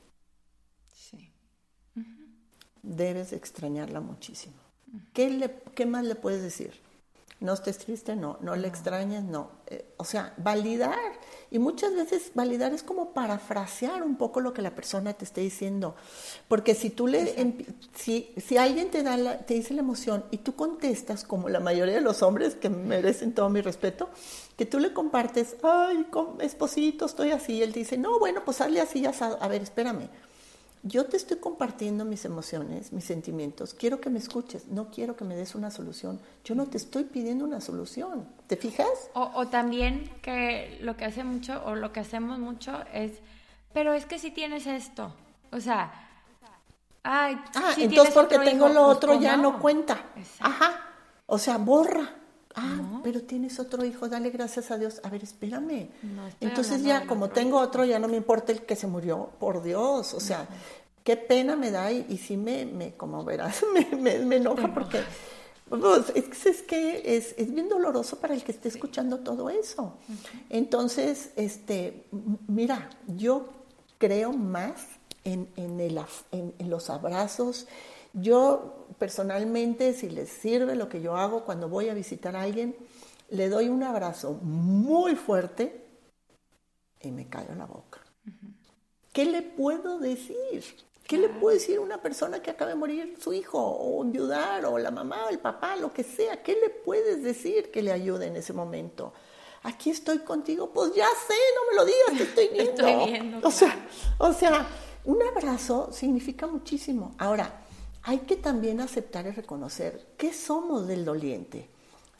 [2.82, 4.56] debes extrañarla muchísimo.
[5.12, 6.87] ¿Qué, le, ¿Qué más le puedes decir?
[7.40, 9.50] No estés triste, no, no le extrañes, no.
[9.66, 10.98] Eh, o sea, validar.
[11.50, 15.42] Y muchas veces validar es como parafrasear un poco lo que la persona te esté
[15.42, 15.94] diciendo.
[16.48, 17.54] Porque si tú le,
[17.94, 21.60] si, si alguien te, da la, te dice la emoción y tú contestas, como la
[21.60, 24.08] mayoría de los hombres que merecen todo mi respeto,
[24.56, 26.06] que tú le compartes, ay,
[26.40, 30.08] esposito, estoy así, y él dice, no, bueno, pues hazle así, ya A ver, espérame
[30.82, 35.24] yo te estoy compartiendo mis emociones, mis sentimientos, quiero que me escuches, no quiero que
[35.24, 39.10] me des una solución, yo no te estoy pidiendo una solución, ¿te fijas?
[39.14, 43.12] O, también que lo que hace mucho o lo que hacemos mucho es,
[43.72, 45.12] pero es que si tienes esto,
[45.52, 45.92] o sea,
[47.02, 49.98] ay, ah, entonces porque tengo lo pues, otro ya no, cuenta,
[50.40, 50.80] ajá,
[51.26, 52.14] o sea, borra.
[52.60, 55.00] Ah, pero tienes otro hijo, dale gracias a Dios.
[55.04, 55.90] A ver, espérame.
[56.40, 60.12] Entonces ya, como tengo otro, ya no me importa el que se murió, por Dios.
[60.14, 60.48] O sea,
[61.04, 63.64] qué pena me da y, y sí me, me, como verás,
[63.96, 65.00] me, me, enoja porque
[65.68, 69.98] pues, es, que es, es, bien doloroso para el que esté escuchando todo eso.
[70.50, 72.06] Entonces, este,
[72.48, 73.48] mira, yo
[73.98, 74.82] creo más
[75.22, 76.00] en, en, el,
[76.32, 77.68] en, en los abrazos.
[78.20, 82.76] Yo personalmente, si les sirve lo que yo hago cuando voy a visitar a alguien,
[83.30, 85.84] le doy un abrazo muy fuerte
[87.00, 88.00] y me callo la boca.
[89.12, 90.64] ¿Qué le puedo decir?
[91.04, 94.66] ¿Qué le puedo decir a una persona que acaba de morir su hijo o enviudar
[94.66, 96.42] o la mamá o el papá, lo que sea?
[96.42, 99.12] ¿Qué le puedes decir que le ayude en ese momento?
[99.62, 102.86] Aquí estoy contigo, pues ya sé, no me lo digas, te estoy viendo.
[102.86, 104.66] estoy viendo o, sea, o sea,
[105.04, 107.14] un abrazo significa muchísimo.
[107.18, 107.64] Ahora,
[108.02, 111.68] hay que también aceptar y reconocer qué somos del doliente.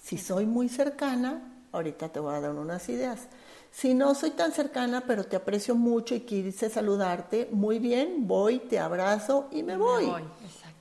[0.02, 3.28] Si soy muy cercana, ahorita te voy a dar unas ideas.
[3.70, 8.60] Si no soy tan cercana, pero te aprecio mucho y quise saludarte, muy bien, voy,
[8.60, 10.06] te abrazo y me voy.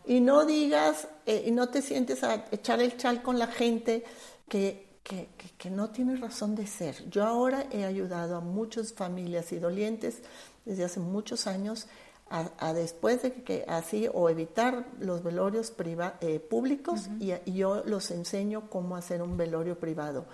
[0.06, 4.06] y no digas, eh, y no te sientes a echar el chal con la gente
[4.48, 7.10] que, que, que, no tiene razón de ser.
[7.10, 10.22] Yo ahora he ayudado a muchas familias y dolientes
[10.66, 11.88] desde hace muchos años
[12.30, 15.74] a, después de que así o evitar los velorios
[16.22, 20.26] eh, públicos y, y, yo los enseño cómo hacer un velorio privado.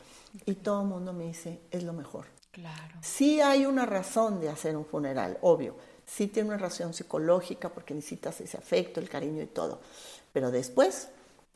[0.45, 2.25] Y todo el mundo me dice, es lo mejor.
[2.51, 2.95] Claro.
[3.01, 5.75] Sí hay una razón de hacer un funeral, obvio.
[6.05, 9.79] Sí tiene una razón psicológica porque necesitas ese afecto, el cariño y todo.
[10.31, 11.09] Pero después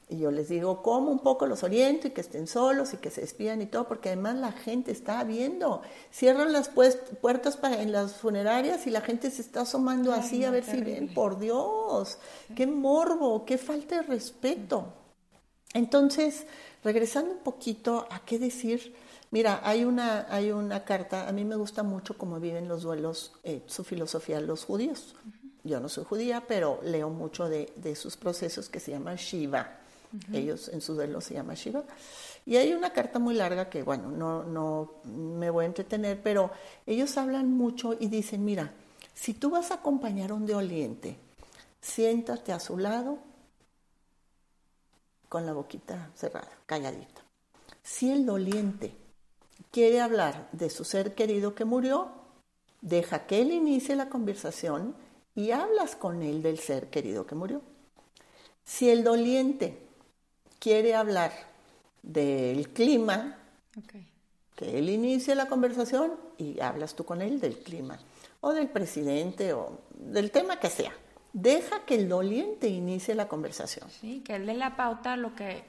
[0.10, 3.12] y yo les digo, como un poco los oriento y que estén solos y que
[3.12, 5.82] se despidan y todo, porque además la gente está viendo.
[6.12, 10.52] Cierran las puertas para, en las funerarias y la gente se está asomando así a
[10.52, 11.14] ver si ven.
[11.14, 12.20] Por Dios,
[12.56, 14.94] qué morbo, qué falta de respeto.
[15.74, 16.48] Entonces,
[16.86, 18.96] regresando un poquito a qué decir,
[19.32, 23.34] mira, hay una, hay una carta, a mí me gusta mucho cómo viven los duelos,
[23.44, 25.16] eh, su filosofía los judíos.
[25.66, 29.77] Yo no soy judía, pero leo mucho de, de sus procesos que se llama Shiva
[30.34, 31.84] ellos en su duelo se llama Shiva.
[32.46, 36.52] Y hay una carta muy larga que, bueno, no, no me voy a entretener, pero
[36.86, 38.72] ellos hablan mucho y dicen, mira,
[39.14, 41.18] si tú vas a acompañar a un doliente,
[41.82, 43.20] siéntate a su lado
[45.28, 47.22] con la boquita cerrada, calladita.
[47.84, 48.94] Si el doliente
[49.72, 52.12] quiere hablar de su ser querido que murió,
[52.82, 54.96] deja que él inicie la conversación
[55.36, 57.62] y hablas con él del ser querido que murió.
[58.64, 59.87] Si el doliente
[60.60, 61.32] quiere hablar
[62.02, 63.38] del clima,
[64.56, 68.00] que él inicie la conversación y hablas tú con él del clima,
[68.42, 70.94] o del presidente, o del tema que sea.
[71.34, 73.90] Deja que el doliente inicie la conversación.
[73.90, 75.64] Sí, que él dé la pauta lo que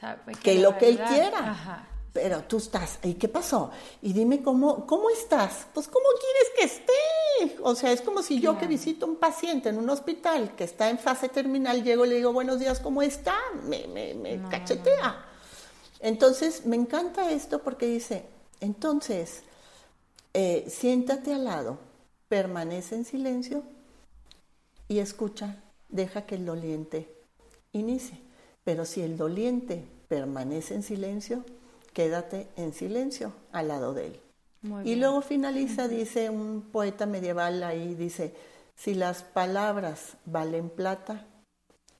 [0.00, 0.34] sabe.
[0.42, 1.88] Que, lo que él quiera.
[2.12, 3.70] Pero tú estás, ¿y qué pasó?
[4.02, 5.66] Y dime cómo, cómo estás.
[5.72, 6.92] Pues cómo quieres que esté.
[7.62, 10.64] O sea, es como si yo que visito a un paciente en un hospital que
[10.64, 13.34] está en fase terminal, llego y le digo, buenos días, ¿cómo está?
[13.68, 15.24] Me, me, me cachetea.
[16.00, 18.24] Entonces, me encanta esto porque dice,
[18.60, 19.42] entonces,
[20.34, 21.78] eh, siéntate al lado,
[22.28, 23.62] permanece en silencio
[24.88, 27.08] y escucha, deja que el doliente
[27.72, 28.18] inicie.
[28.64, 31.44] Pero si el doliente permanece en silencio,
[31.92, 34.20] quédate en silencio al lado de él.
[34.84, 38.34] Y luego finaliza, dice un poeta medieval ahí, dice,
[38.76, 41.26] si las palabras valen plata,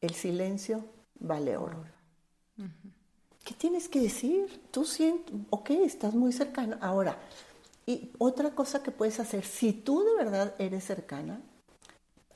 [0.00, 0.84] el silencio
[1.18, 1.84] vale oro.
[3.44, 4.60] ¿Qué tienes que decir?
[4.70, 6.76] Tú sientes, ok, estás muy cercano.
[6.80, 7.18] Ahora,
[7.86, 11.40] y otra cosa que puedes hacer, si tú de verdad eres cercana,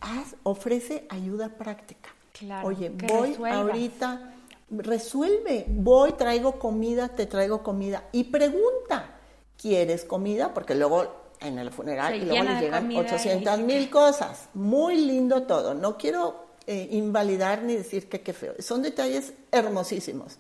[0.01, 2.11] haz, ofrece ayuda práctica.
[2.33, 4.33] Claro, Oye, voy ahorita
[4.71, 9.16] resuelve, voy, traigo comida, te traigo comida y pregunta,
[9.61, 10.55] ¿quieres comida?
[10.55, 14.49] Porque luego en el funeral y luego le llegan 800 mil cosas.
[14.55, 15.75] Muy lindo todo.
[15.75, 18.55] No quiero eh, invalidar ni decir que qué feo.
[18.59, 20.39] Son detalles hermosísimos.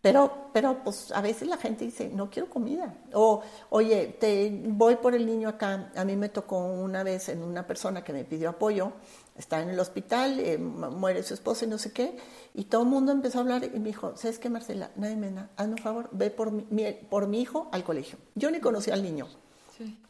[0.00, 2.94] Pero, pero pues a veces la gente dice, no quiero comida.
[3.12, 5.90] O, oye, te voy por el niño acá.
[5.96, 8.92] A mí me tocó una vez en una persona que me pidió apoyo,
[9.38, 12.16] está en el hospital, eh, muere su esposa y no sé qué,
[12.54, 14.90] y todo el mundo empezó a hablar y me dijo, ¿sabes qué, Marcela?
[14.96, 18.18] Nadie me da, hazme un favor, ve por mi, por mi hijo al colegio.
[18.34, 19.28] Yo ni conocía al niño.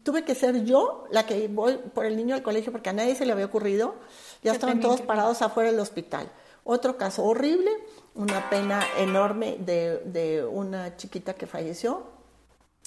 [0.05, 3.17] Tuve que ser yo la que voy por el niño al colegio porque a nadie
[3.17, 3.97] se le había ocurrido.
[4.45, 6.31] Ya estaban todos parados afuera del hospital.
[6.62, 7.73] Otro caso horrible,
[8.15, 12.05] una pena enorme de, de una chiquita que falleció.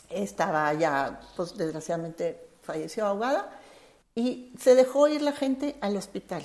[0.10, 3.52] Estaba ya, pues desgraciadamente falleció ahogada
[4.20, 6.44] y se dejó ir la gente al hospital.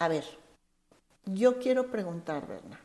[0.00, 0.24] A ver,
[1.26, 2.80] yo quiero preguntar, Berna,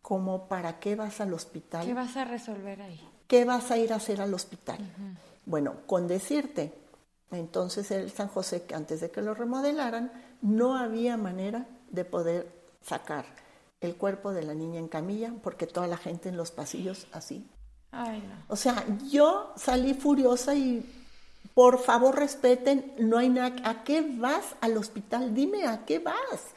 [0.00, 1.84] ¿cómo para qué vas al hospital?
[1.84, 2.98] ¿Qué vas a resolver ahí?
[3.28, 4.78] ¿Qué vas a ir a hacer al hospital?
[5.44, 6.72] Bueno, con decirte,
[7.30, 13.26] entonces el San José, antes de que lo remodelaran, no había manera de poder sacar
[13.82, 17.46] el cuerpo de la niña en camilla porque toda la gente en los pasillos así.
[17.92, 18.34] Ay, no.
[18.48, 21.03] O sea, yo salí furiosa y
[21.54, 23.56] por favor respeten, no hay nada.
[23.64, 25.34] ¿A qué vas al hospital?
[25.34, 26.52] Dime, ¿a qué vas?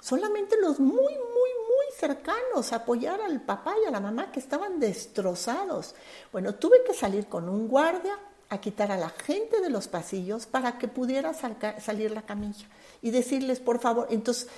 [0.00, 4.78] Solamente los muy, muy, muy cercanos, apoyar al papá y a la mamá que estaban
[4.78, 5.94] destrozados.
[6.30, 8.16] Bueno, tuve que salir con un guardia
[8.48, 12.66] a quitar a la gente de los pasillos para que pudiera salir la camilla
[13.00, 14.48] y decirles, por favor, entonces,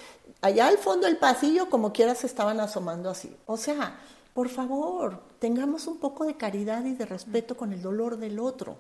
[0.41, 3.35] allá al fondo del pasillo, como quiera, se estaban asomando así.
[3.47, 4.01] O sea,
[4.35, 8.77] por favor, tengamos un poco de caridad y de respeto con el dolor del otro.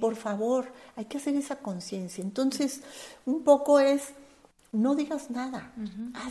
[0.00, 2.22] Por favor, hay que hacer esa conciencia.
[2.22, 2.82] Entonces,
[3.24, 4.12] un poco es,
[4.72, 5.72] no digas nada,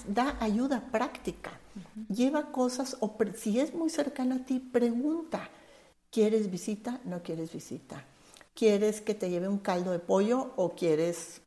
[0.07, 1.51] da ayuda práctica,
[2.09, 5.49] lleva cosas, o si es muy cercana a ti, pregunta,
[6.11, 6.99] ¿quieres visita?
[7.05, 8.03] ¿No quieres visita?
[8.53, 11.41] ¿Quieres que te lleve un caldo de pollo o quieres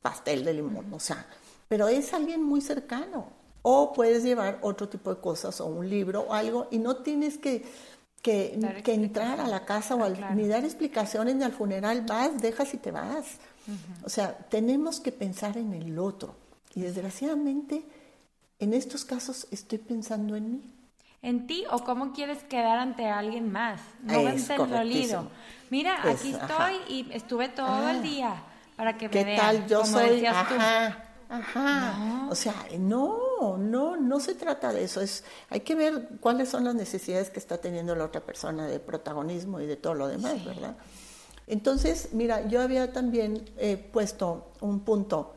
[0.00, 0.92] pastel de limón?
[0.92, 1.26] O sea,
[1.68, 3.26] pero es alguien muy cercano.
[3.68, 7.36] O puedes llevar otro tipo de cosas o un libro o algo y no tienes
[7.36, 7.64] que
[8.26, 12.74] que, entrar a la casa o al, ni dar explicaciones ni al funeral, vas, dejas
[12.74, 13.38] y te vas.
[14.04, 16.34] O sea, tenemos que pensar en el otro.
[16.74, 17.84] Y desgraciadamente,
[18.58, 20.72] en estos casos estoy pensando en mí.
[21.22, 23.80] En ti o cómo quieres quedar ante alguien más.
[24.02, 25.30] No ante el dolido.
[25.70, 28.02] Mira, pues, aquí estoy y estuve todo el ah.
[28.02, 28.42] día
[28.76, 29.66] para que me ¿Qué tal?
[29.66, 32.28] Yo soy, ajá, Ajá.
[32.30, 35.00] O sea, no, no, no se trata de eso.
[35.00, 38.78] Es, hay que ver cuáles son las necesidades que está teniendo la otra persona de
[38.80, 40.76] protagonismo y de todo lo demás, ¿verdad?
[41.46, 45.34] Entonces, mira, yo había también eh, puesto un punto.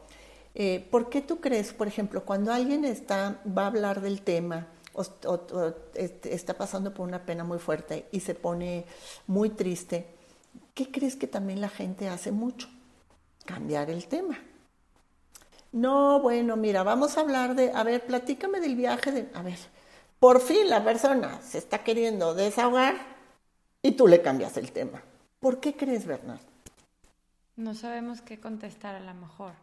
[0.56, 4.68] Eh, ¿Por qué tú crees, por ejemplo, cuando alguien está, va a hablar del tema
[4.94, 8.86] o, este, está pasando por una pena muy fuerte y se pone
[9.28, 10.08] muy triste,
[10.74, 12.68] ¿qué crees que también la gente hace mucho?
[13.46, 14.40] Cambiar el tema.
[15.72, 19.60] No, bueno, mira, vamos a hablar de, a ver, platícame del viaje de, a ver,
[20.20, 22.96] por fin la persona se está queriendo desahogar
[23.82, 25.02] y tú le cambias el tema.
[25.40, 26.42] ¿Por qué crees, Bernard?
[27.56, 29.54] No sabemos qué contestar a lo mejor.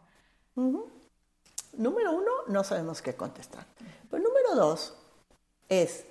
[1.73, 3.65] Número uno, no sabemos qué contestar.
[4.09, 4.95] Pero número dos
[5.67, 6.05] es,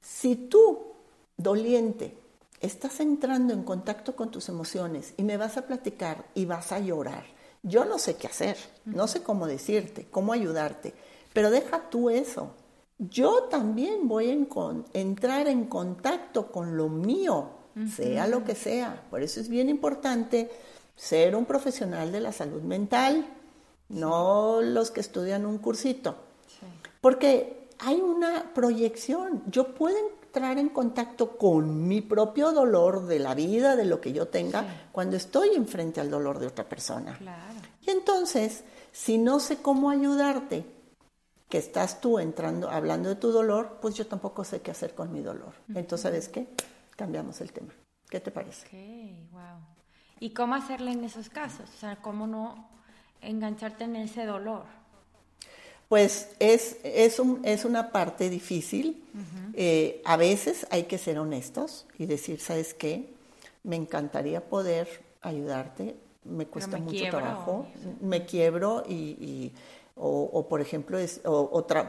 [0.00, 0.94] si tú,
[1.36, 2.16] doliente,
[2.60, 6.80] estás entrando en contacto con tus emociones y me vas a platicar y vas a
[6.80, 7.35] llorar
[7.66, 10.94] yo no sé qué hacer, no sé cómo decirte, cómo ayudarte,
[11.32, 12.54] pero deja tú eso.
[12.98, 17.50] Yo también voy a entrar en contacto con lo mío,
[17.94, 19.04] sea lo que sea.
[19.10, 20.50] Por eso es bien importante
[20.96, 23.26] ser un profesional de la salud mental,
[23.88, 26.16] no los que estudian un cursito.
[27.00, 29.42] Porque hay una proyección.
[29.48, 29.98] Yo puedo
[30.36, 34.88] entrar en contacto con mi propio dolor de la vida, de lo que yo tenga,
[34.92, 37.18] cuando estoy enfrente al dolor de otra persona.
[37.80, 40.66] Y entonces, si no sé cómo ayudarte,
[41.48, 45.10] que estás tú entrando, hablando de tu dolor, pues yo tampoco sé qué hacer con
[45.10, 45.54] mi dolor.
[45.68, 46.48] Entonces, ¿sabes qué?
[46.96, 47.72] Cambiamos el tema.
[48.10, 48.68] ¿Qué te parece?
[49.32, 49.40] Wow.
[50.20, 51.70] ¿Y cómo hacerle en esos casos?
[51.74, 52.68] O sea, ¿cómo no
[53.22, 54.64] engancharte en ese dolor?
[55.88, 59.02] Pues es, es, un, es una parte difícil.
[59.54, 63.14] Eh, a veces hay que ser honestos y decir, ¿sabes qué?
[63.62, 64.88] Me encantaría poder
[65.22, 67.66] ayudarte, me cuesta mucho trabajo,
[68.00, 69.52] me quiebro y,
[69.94, 71.20] o, por ejemplo, es,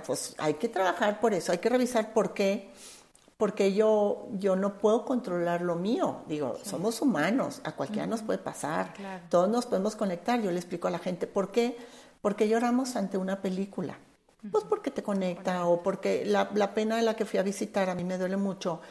[0.06, 2.70] pues hay que trabajar por eso, hay que revisar por qué,
[3.36, 8.40] porque yo, yo no puedo controlar lo mío, digo, somos humanos, a cualquiera nos puede
[8.40, 8.94] pasar,
[9.30, 11.78] todos nos podemos conectar, yo le explico a la gente por qué,
[12.22, 13.98] porque lloramos ante una película.
[14.52, 17.90] Pues porque te conecta o porque la, la pena de la que fui a visitar
[17.90, 18.82] a mí me duele mucho.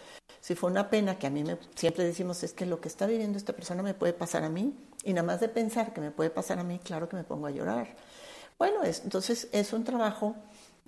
[0.41, 3.07] Si fue una pena que a mí me, siempre decimos es que lo que está
[3.07, 6.11] viviendo esta persona me puede pasar a mí y nada más de pensar que me
[6.11, 7.97] puede pasar a mí, claro que me pongo a llorar.
[8.59, 10.35] Bueno, es, entonces es un trabajo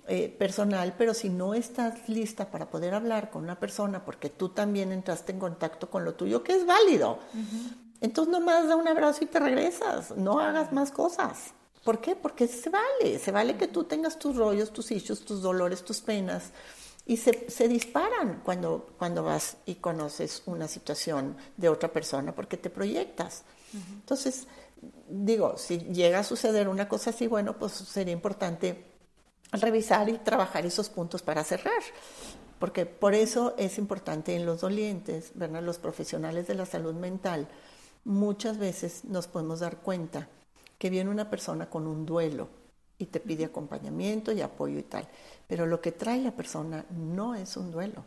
[0.07, 4.49] eh, personal, pero si no estás lista para poder hablar con una persona porque tú
[4.49, 7.19] también entraste en contacto con lo tuyo, que es válido,
[8.01, 11.53] entonces nomás da un abrazo y te regresas, no hagas más cosas.
[11.83, 12.15] ¿Por qué?
[12.15, 16.01] Porque se vale, se vale que tú tengas tus rollos, tus issues, tus dolores, tus
[16.01, 16.51] penas,
[17.05, 22.57] y se, se, disparan cuando, cuando vas y conoces una situación de otra persona porque
[22.57, 23.43] te proyectas.
[23.73, 24.47] Entonces,
[25.07, 28.85] digo, si llega a suceder una cosa así, bueno, pues sería importante
[29.51, 31.81] revisar y trabajar esos puntos para cerrar.
[32.59, 35.63] Porque por eso es importante en los dolientes, ¿verdad?
[35.63, 37.47] los profesionales de la salud mental,
[38.03, 40.27] muchas veces nos podemos dar cuenta
[40.79, 42.47] que viene una persona con un duelo
[42.97, 45.07] y te pide acompañamiento y apoyo y tal.
[45.47, 48.03] Pero lo que trae la persona no es un duelo.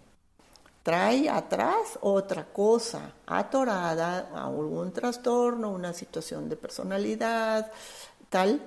[0.83, 7.71] Trae atrás otra cosa, atorada, algún trastorno, una situación de personalidad,
[8.29, 8.61] tal,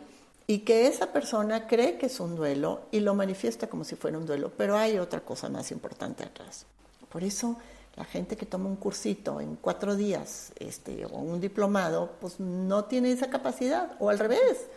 [0.47, 4.17] y que esa persona cree que es un duelo y lo manifiesta como si fuera
[4.17, 6.65] un duelo, pero hay otra cosa más importante atrás.
[7.09, 7.57] Por eso
[7.95, 12.85] la gente que toma un cursito en cuatro días este, o un diplomado, pues no
[12.85, 14.67] tiene esa capacidad, o al revés.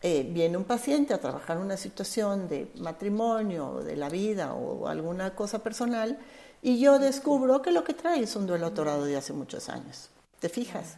[0.00, 5.34] Eh, viene un paciente a trabajar una situación de matrimonio, de la vida o alguna
[5.34, 6.18] cosa personal,
[6.62, 10.08] y yo descubro que lo que trae es un duelo atorado de hace muchos años.
[10.40, 10.96] ¿Te fijas?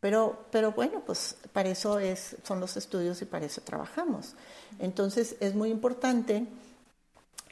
[0.00, 4.34] Pero, pero bueno, pues para eso es, son los estudios y para eso trabajamos.
[4.78, 6.46] Entonces es muy importante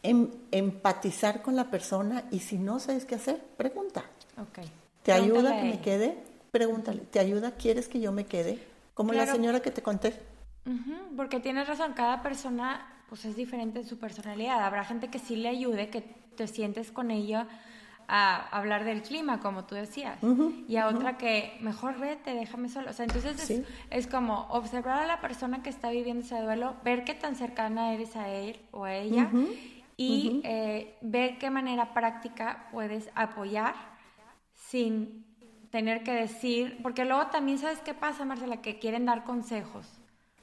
[0.02, 4.04] em, empatizar con la persona y si no sabes qué hacer, pregunta.
[4.50, 4.70] Okay.
[5.02, 6.18] ¿Te ayuda que me quede?
[6.50, 7.00] Pregúntale.
[7.00, 7.52] ¿Te ayuda?
[7.52, 8.58] ¿Quieres que yo me quede?
[8.94, 10.14] Como la señora que te conté.
[11.16, 14.62] porque tienes razón, cada persona pues es diferente en su personalidad.
[14.62, 16.02] Habrá gente que sí le ayude, que
[16.36, 17.48] te sientes con ella
[18.06, 20.18] a hablar del clima, como tú decías,
[20.66, 22.90] y a otra que mejor vete, déjame solo.
[22.90, 27.04] O sea, entonces es, como observar a la persona que está viviendo ese duelo, ver
[27.04, 29.30] qué tan cercana eres a él o a ella
[29.98, 33.74] y eh, ver qué manera práctica puedes apoyar
[34.54, 35.26] sin
[35.70, 39.86] tener que decir, porque luego también sabes qué pasa, Marcela, que quieren dar consejos.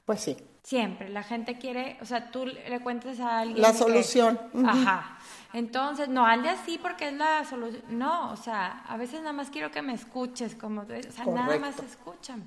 [0.04, 0.38] Pues sí.
[0.62, 3.62] Siempre, la gente quiere, o sea, tú le cuentes a alguien.
[3.62, 4.40] La solución.
[4.66, 5.20] Ajá.
[5.54, 7.84] Entonces, no, hazle así porque es la solución.
[7.90, 11.58] No, o sea, a veces nada más quiero que me escuches, como, o sea, nada
[11.60, 12.44] más escúchame.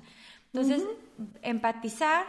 [0.53, 0.83] Entonces,
[1.41, 2.25] empatizar,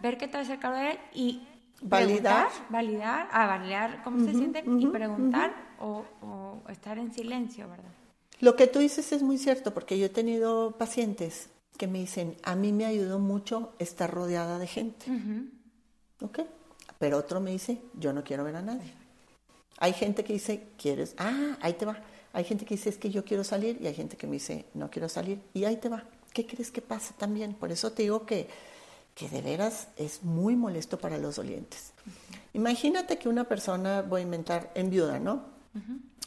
[0.00, 1.47] ver qué te acerca a él y
[1.80, 6.04] validar, validar, a validar cómo se siente y preguntar o,
[6.68, 7.90] estar en silencio, ¿verdad?
[8.40, 12.36] Lo que tú dices es muy cierto porque yo he tenido pacientes que me dicen,
[12.42, 15.06] a mí me ayudó mucho estar rodeada de gente.
[16.20, 16.40] ¿Ok?
[16.98, 18.92] Pero otro me dice, yo no quiero ver a nadie.
[19.78, 21.14] Hay gente que dice, ¿quieres?
[21.18, 21.98] Ah, ahí te va.
[22.32, 24.66] Hay gente que dice, es que yo quiero salir, y hay gente que me dice,
[24.74, 26.04] no quiero salir, y ahí te va.
[26.32, 27.54] ¿Qué crees que pasa también?
[27.54, 28.48] Por eso te digo que,
[29.18, 31.92] que de veras es muy molesto para los dolientes.
[32.52, 35.58] Imagínate que una persona, voy a inventar, en viuda, ¿no?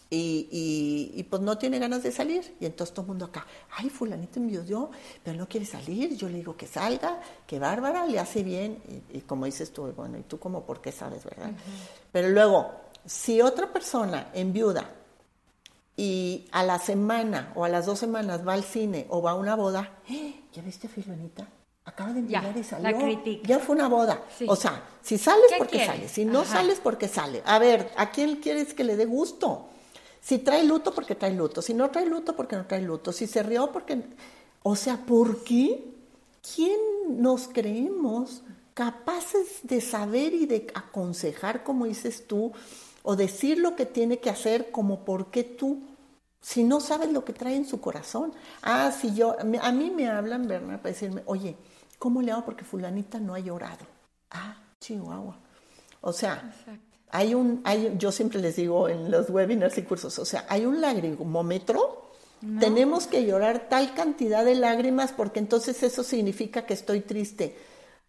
[0.10, 2.58] y, y, pues no tiene ganas de salir.
[2.60, 4.92] Y entonces todo el mundo acá, ay, fulanito enviudó,
[5.24, 6.18] pero no quiere salir.
[6.18, 8.84] Yo le digo que salga, que bárbara, le hace bien.
[9.10, 11.52] Y, como dices tú, bueno, y tú como por qué sabes, ¿verdad?
[12.12, 12.72] Pero luego,
[13.06, 14.90] si otra persona enviuda
[15.96, 19.36] y a la semana o a las dos semanas va al cine o va a
[19.36, 20.42] una boda, ¡Eh!
[20.52, 21.48] ¿ya viste a Filanita?
[21.92, 23.42] Acaba de enviudar y salió.
[23.44, 24.22] Ya fue una boda.
[24.48, 26.12] O sea, si sales, porque sales.
[26.12, 27.42] Si no sales, porque sale.
[27.46, 29.68] A ver, ¿a quién quieres que le dé gusto?
[30.22, 31.62] Si trae luto, porque trae luto.
[31.62, 33.12] Si no trae luto, porque no trae luto.
[33.12, 34.02] Si se rió, porque...
[34.64, 35.84] O sea, ¿por qué?
[36.56, 42.52] ¿Quién nos creemos capaces de saber y de aconsejar, como dices tú,
[43.04, 45.82] o decir lo que tiene que hacer como por qué tú,
[46.42, 48.34] si no sabes lo que trae en su corazón.
[48.62, 51.56] Ah, si yo, a mí me hablan, Bernard, para decirme, oye,
[52.02, 53.86] ¿cómo le hago porque fulanita no ha llorado?
[54.32, 55.38] Ah, Chihuahua.
[56.02, 56.52] O sea,
[57.12, 60.66] hay un, hay, yo siempre les digo en los webinars y cursos, o sea, hay
[60.66, 62.10] un lagrimómetro,
[62.60, 67.56] tenemos que llorar tal cantidad de lágrimas porque entonces eso significa que estoy triste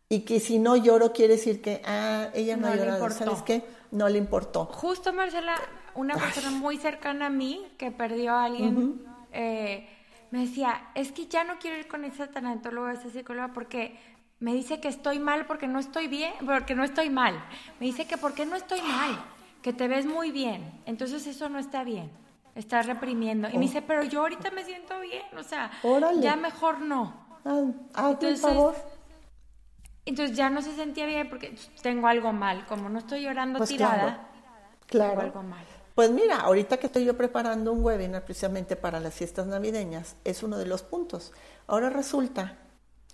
[0.09, 3.62] y que si no lloro quiere decir que, ah, ella no, ha llorado, ¿sabes qué?
[3.90, 4.64] no le importó.
[4.72, 5.55] Justo, Marcela,
[5.95, 9.86] una persona muy cercana a mí que perdió a alguien, eh,
[10.33, 13.99] me decía, es que ya no quiero ir con esa tanatóloga, esa psicóloga, porque
[14.41, 17.35] me dice que estoy mal porque no estoy bien, porque no estoy mal.
[17.78, 19.22] Me dice que porque no estoy mal,
[19.61, 20.72] que te ves muy bien.
[20.87, 22.11] Entonces eso no está bien.
[22.55, 23.49] Estás reprimiendo.
[23.51, 25.70] Y me dice, pero yo ahorita me siento bien, o sea,
[26.20, 27.14] ya mejor no.
[27.45, 28.74] Ah, ah por favor.
[30.07, 33.68] Entonces ya no se sentía bien porque tengo algo mal, como no estoy llorando pues
[33.68, 34.28] tirada,
[34.87, 35.64] claro, tengo algo mal.
[35.95, 40.43] Pues mira, ahorita que estoy yo preparando un webinar precisamente para las fiestas navideñas, es
[40.43, 41.32] uno de los puntos.
[41.66, 42.59] Ahora resulta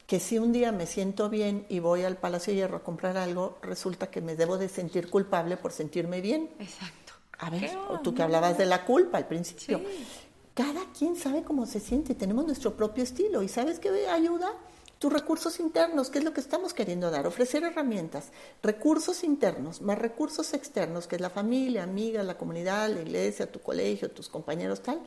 [0.07, 3.19] que si un día me siento bien y voy al Palacio de Hierro a comprar
[3.19, 6.51] algo, resulta que me debo de sentir culpable por sentirme bien.
[6.59, 7.13] Exacto.
[7.39, 7.71] A ver,
[8.03, 9.81] tú que hablabas de la culpa al principio.
[10.55, 14.51] Cada quien sabe cómo se siente, tenemos nuestro propio estilo y ¿sabes qué ayuda?
[14.99, 18.33] Tus recursos internos, que es lo que estamos queriendo dar, ofrecer herramientas,
[18.63, 23.61] recursos internos, más recursos externos, que es la familia, amigas, la comunidad, la iglesia, tu
[23.61, 25.01] colegio, tus compañeros, tal,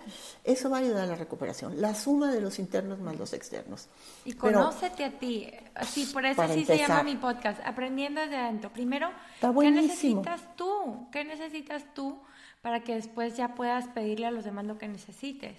[0.45, 3.89] eso va a ayudar a la recuperación, la suma de los internos más los externos.
[4.23, 8.71] Y conócete a ti, así por eso sí se llama mi podcast, aprendiendo desde adentro.
[8.71, 9.09] Primero,
[9.41, 11.07] ¿qué necesitas tú?
[11.11, 12.21] ¿Qué necesitas tú
[12.61, 15.57] para que después ya puedas pedirle a los demás lo que necesites?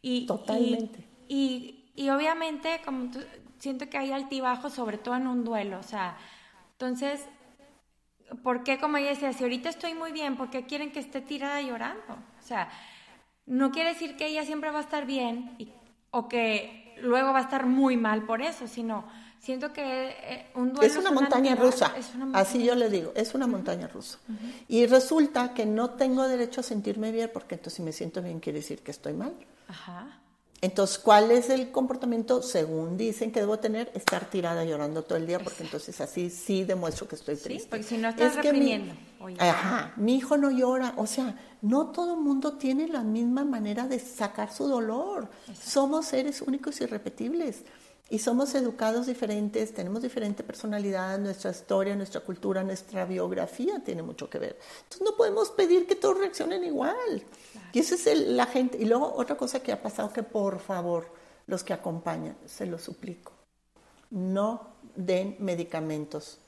[0.00, 1.06] Y, Totalmente.
[1.28, 3.20] y, y obviamente, como tú,
[3.64, 6.18] siento que hay altibajos, sobre todo en un duelo, o sea,
[6.72, 7.26] entonces,
[8.42, 11.22] ¿por qué, como ella decía, si ahorita estoy muy bien, ¿por qué quieren que esté
[11.22, 12.12] tirada llorando?
[12.12, 12.68] O sea,
[13.46, 15.56] no quiere decir que ella siempre va a estar bien
[16.10, 19.06] o que luego va a estar muy mal por eso, sino
[19.38, 21.94] siento que eh, un duelo es una montaña rusa,
[22.34, 24.18] así yo le digo, es una montaña rusa.
[24.68, 28.40] Y resulta que no tengo derecho a sentirme bien porque entonces si me siento bien
[28.40, 29.32] quiere decir que estoy mal.
[29.68, 30.20] Ajá.
[30.64, 33.90] Entonces, ¿cuál es el comportamiento, según dicen que debo tener?
[33.92, 37.64] Estar tirada llorando todo el día, porque entonces así sí demuestro que estoy triste.
[37.64, 38.94] Sí, porque si no estás reprimiendo.
[39.20, 40.94] mi, ajá, mi hijo no llora.
[40.96, 45.28] O sea, no todo el mundo tiene la misma manera de sacar su dolor.
[45.52, 47.64] Somos seres únicos y irrepetibles
[48.10, 54.28] y somos educados diferentes, tenemos diferente personalidad, nuestra historia, nuestra cultura, nuestra biografía tiene mucho
[54.28, 54.58] que ver.
[54.82, 57.22] Entonces no podemos pedir que todos reaccionen igual.
[57.72, 58.76] Y esa es la gente.
[58.78, 61.06] Y luego otra cosa que ha pasado, que por favor,
[61.46, 63.32] los que acompañan, se lo suplico,
[64.10, 66.38] no den medicamentos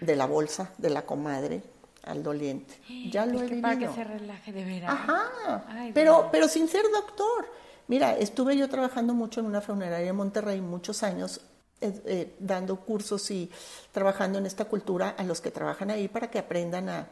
[0.00, 1.62] de la bolsa, de la comadre,
[2.04, 2.80] al doliente.
[3.10, 3.62] Ya lo he vivido.
[3.62, 4.90] Para que se relaje de veras.
[4.90, 5.90] Ajá.
[5.92, 7.65] pero, pero sin ser doctor.
[7.88, 11.40] Mira, estuve yo trabajando mucho en una funeraria en Monterrey muchos años,
[11.80, 13.50] eh, eh, dando cursos y
[13.92, 17.08] trabajando en esta cultura a los que trabajan ahí para que aprendan a,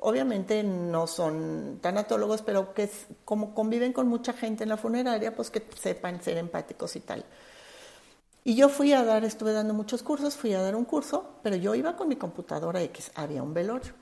[0.00, 2.90] obviamente no son tanatólogos, pero que
[3.24, 7.24] como conviven con mucha gente en la funeraria, pues que sepan ser empáticos y tal.
[8.44, 11.56] Y yo fui a dar, estuve dando muchos cursos, fui a dar un curso, pero
[11.56, 13.92] yo iba con mi computadora X, había un velorio.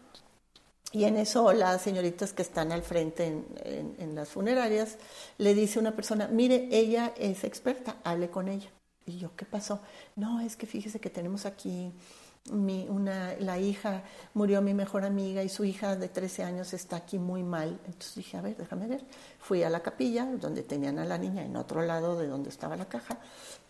[0.93, 4.97] Y en eso las señoritas que están al frente en, las funerarias
[5.37, 8.71] le dice una persona, mire, ella es experta, hable con ella.
[9.05, 9.81] Y yo, ¿qué pasó?
[10.15, 11.93] No, es que fíjese que tenemos aquí
[12.51, 16.97] mi, una, la hija, murió mi mejor amiga y su hija de 13 años está
[16.97, 17.81] aquí muy mal.
[17.87, 19.05] Entonces dije, a ver, déjame ver.
[19.39, 22.77] Fui a la capilla donde tenían a la niña, en otro lado de donde estaba
[22.77, 23.19] la caja.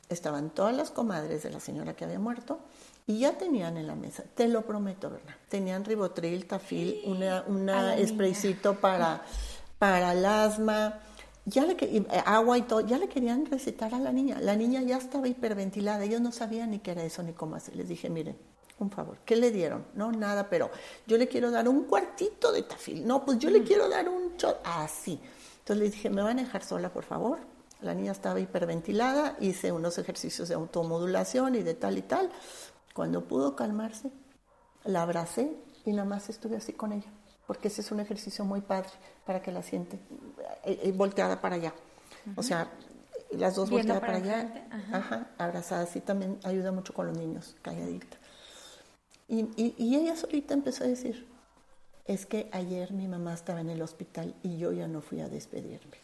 [0.09, 2.61] Estaban todas las comadres de la señora que había muerto
[3.07, 5.35] y ya tenían en la mesa, te lo prometo, ¿verdad?
[5.49, 9.23] Tenían ribotril, tafil, una, una spraycito para,
[9.79, 11.01] para el asma,
[11.45, 14.41] ya le, eh, agua y todo, ya le querían recetar a la niña.
[14.41, 17.77] La niña ya estaba hiperventilada, ellos no sabían ni qué era eso ni cómo hacer.
[17.77, 18.37] Les dije, miren,
[18.81, 19.87] un favor, ¿qué le dieron?
[19.95, 20.71] No, nada, pero
[21.07, 23.07] yo le quiero dar un cuartito de tafil.
[23.07, 23.65] No, pues yo le mm.
[23.65, 24.61] quiero dar un shot.
[24.65, 25.21] Así.
[25.61, 27.39] Entonces le dije, ¿me van a dejar sola, por favor?
[27.81, 32.31] La niña estaba hiperventilada, hice unos ejercicios de automodulación y de tal y tal.
[32.97, 34.11] Cuando pudo calmarse,
[34.87, 37.13] la abracé y nada más estuve así con ella,
[37.47, 38.89] porque ese es un ejercicio muy padre
[39.27, 39.99] para que la siente
[40.65, 41.75] eh, eh, volteada para allá.
[42.37, 42.71] O sea,
[43.33, 45.29] las dos volteadas para, allá, ajá.
[45.37, 48.17] abrazada así también ayuda mucho con los niños, calladita.
[49.29, 51.29] Y, y, y, ella solita empezó a decir,
[52.07, 55.29] es que ayer mi mamá estaba en el hospital y yo ya no fui a
[55.29, 55.99] despedirme.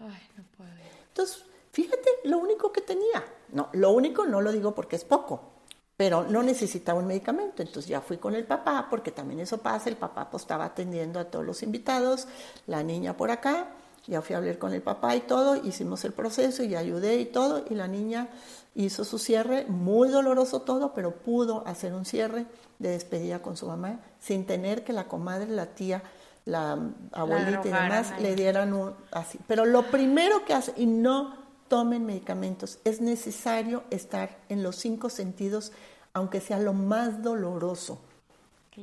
[0.00, 0.70] Ay, no puedo.
[1.08, 5.55] Entonces, fíjate, lo único que tenía, no, lo único no lo digo porque es poco,
[5.96, 7.62] pero no necesitaba un medicamento.
[7.62, 11.18] Entonces ya fui con el papá, porque también eso pasa, el papá pues estaba atendiendo
[11.18, 12.26] a todos los invitados,
[12.66, 13.68] la niña por acá,
[14.06, 17.26] ya fui a hablar con el papá y todo, hicimos el proceso y ayudé y
[17.26, 18.28] todo, y la niña
[18.74, 22.46] hizo su cierre, muy doloroso todo, pero pudo hacer un cierre
[22.78, 26.02] de despedida con su mamá sin tener que la comadre, la tía,
[26.44, 26.78] la
[27.12, 29.40] abuelita y demás le dieran un así.
[29.48, 32.78] Pero lo primero que hace, y no tomen medicamentos.
[32.84, 35.72] Es necesario estar en los cinco sentidos,
[36.12, 37.98] aunque sea lo más doloroso.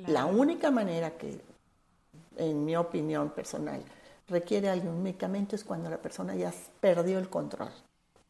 [0.07, 1.39] La única manera que,
[2.38, 3.84] en mi opinión personal,
[4.27, 7.69] requiere algún medicamento es cuando la persona ya perdió el control.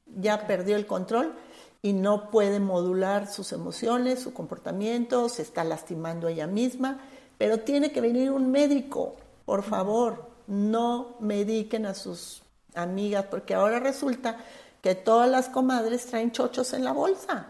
[0.05, 1.33] Ya perdió el control
[1.81, 6.99] y no puede modular sus emociones, su comportamiento, se está lastimando ella misma,
[7.37, 12.42] pero tiene que venir un médico, por favor, no mediquen a sus
[12.75, 14.37] amigas, porque ahora resulta
[14.81, 17.47] que todas las comadres traen chochos en la bolsa.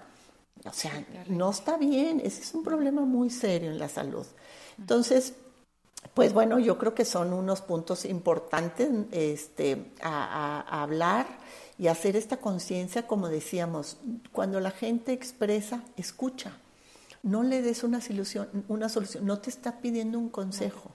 [0.65, 4.25] O sea, no está bien, ese es un problema muy serio en la salud.
[4.77, 5.33] Entonces,
[6.13, 11.25] pues bueno, yo creo que son unos puntos importantes este, a, a hablar
[11.77, 13.97] y hacer esta conciencia, como decíamos,
[14.31, 16.53] cuando la gente expresa, escucha.
[17.23, 20.91] No le des una solución, una solución, no te está pidiendo un consejo.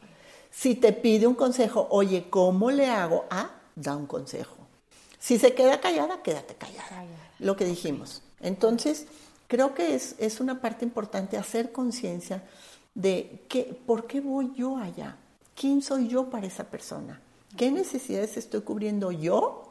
[0.51, 3.27] Si te pide un consejo, oye, ¿cómo le hago?
[3.31, 3.51] Ah,
[3.83, 4.57] da un consejo.
[5.19, 7.05] Si se queda callada, quédate callada.
[7.39, 8.23] Lo que dijimos.
[8.41, 9.07] Entonces,
[9.49, 12.45] creo que es, es una parte importante hacer conciencia
[12.95, 15.17] de que, por qué voy yo allá.
[15.55, 17.21] ¿Quién soy yo para esa persona?
[17.57, 19.69] ¿Qué necesidades estoy cubriendo yo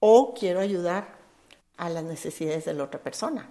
[0.00, 1.22] o quiero ayudar
[1.76, 3.48] a las necesidades de la otra persona.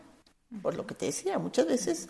[0.61, 2.09] Por lo que te decía, muchas veces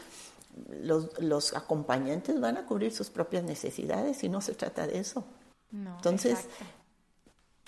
[0.81, 5.23] los, acompañantes van a cubrir sus propias necesidades y no se trata de eso.
[5.71, 6.47] Entonces,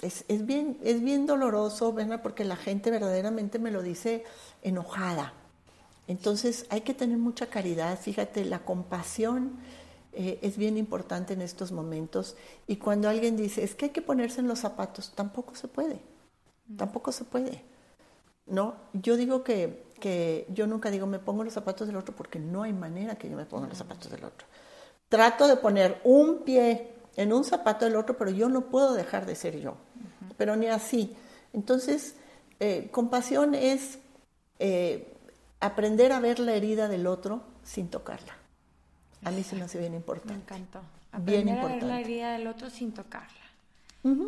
[0.04, 2.22] es, bien, es bien doloroso, ¿verdad?
[2.22, 4.24] Porque la gente verdaderamente me lo dice
[4.62, 5.34] enojada.
[6.08, 7.98] Entonces, hay que tener mucha caridad.
[7.98, 9.60] Fíjate, la compasión
[10.12, 12.36] eh, es bien importante en estos momentos.
[12.68, 16.00] Y cuando alguien dice, es que hay que ponerse en los zapatos, tampoco se puede.
[16.78, 17.64] Tampoco se puede.
[18.46, 22.40] No, yo digo que, que, yo nunca digo me pongo los zapatos del otro porque
[22.40, 24.46] no hay manera que yo me ponga los zapatos del otro.
[25.08, 29.26] Trato de poner un pie en un zapato del otro, pero yo no puedo dejar
[29.26, 29.78] de ser yo.
[30.38, 31.16] Pero ni así.
[31.54, 32.16] Entonces,
[32.60, 34.00] eh, compasión es
[34.60, 35.14] eh,
[35.60, 38.36] aprender a ver la herida del otro sin tocarla.
[39.24, 40.54] A mí se me hace bien importante.
[40.54, 40.82] Me encantó.
[41.12, 43.28] Aprender a ver la herida del otro sin tocarla.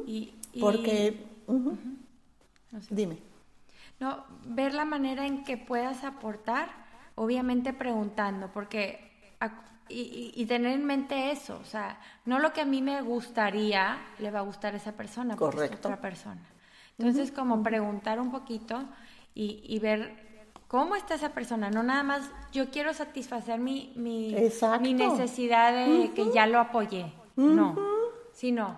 [0.06, 1.26] y, Porque...
[2.90, 3.18] Dime.
[4.00, 6.70] No, ver la manera en que puedas aportar,
[7.16, 9.12] obviamente preguntando, porque
[9.88, 14.32] y, tener en mente eso, o sea, no lo que a mí me gustaría le
[14.32, 16.42] va a gustar a esa persona, porque es otra persona.
[16.98, 18.84] Entonces, como preguntar un poquito
[19.34, 24.36] y, ver cómo está esa persona, no nada más yo quiero satisfacer mi, mi,
[24.82, 27.76] mi necesidad de que ya lo apoyé, no,
[28.34, 28.78] sino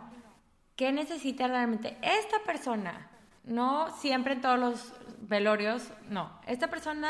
[0.75, 3.09] qué necesita realmente esta persona
[3.47, 6.29] no siempre en todos los velorios, no.
[6.45, 7.09] Esta persona,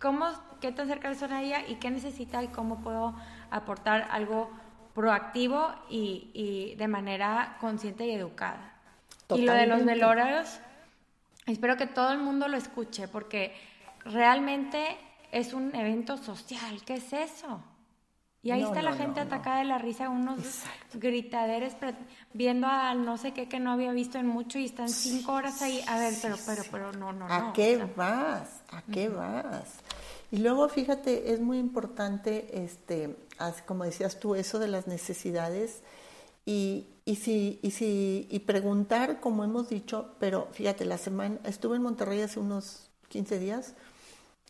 [0.00, 0.26] ¿cómo,
[0.60, 3.14] qué tan cerca son a ella y qué necesita y cómo puedo
[3.50, 4.50] aportar algo
[4.94, 8.74] proactivo y, de manera consciente y educada?
[9.30, 10.60] Y lo de los velorios,
[11.46, 13.54] espero que todo el mundo lo escuche porque
[14.04, 14.96] realmente
[15.32, 16.82] es un evento social.
[16.84, 17.60] ¿Qué es eso?
[18.46, 20.62] Y ahí está la gente atacada de la risa, unos
[20.94, 21.76] gritaderes
[22.32, 25.62] viendo al no sé qué que no había visto en mucho y están cinco horas
[25.62, 25.82] ahí.
[25.88, 28.62] A ver, pero, pero, pero no, no, ¿A qué vas?
[28.70, 29.82] ¿A qué vas?
[30.30, 33.16] Y luego, fíjate, es muy importante, este,
[33.66, 35.82] como decías tú, eso de las necesidades
[36.44, 41.76] y, y, si, y, si, y preguntar, como hemos dicho, pero fíjate, la semana, estuve
[41.76, 43.74] en Monterrey hace unos 15 días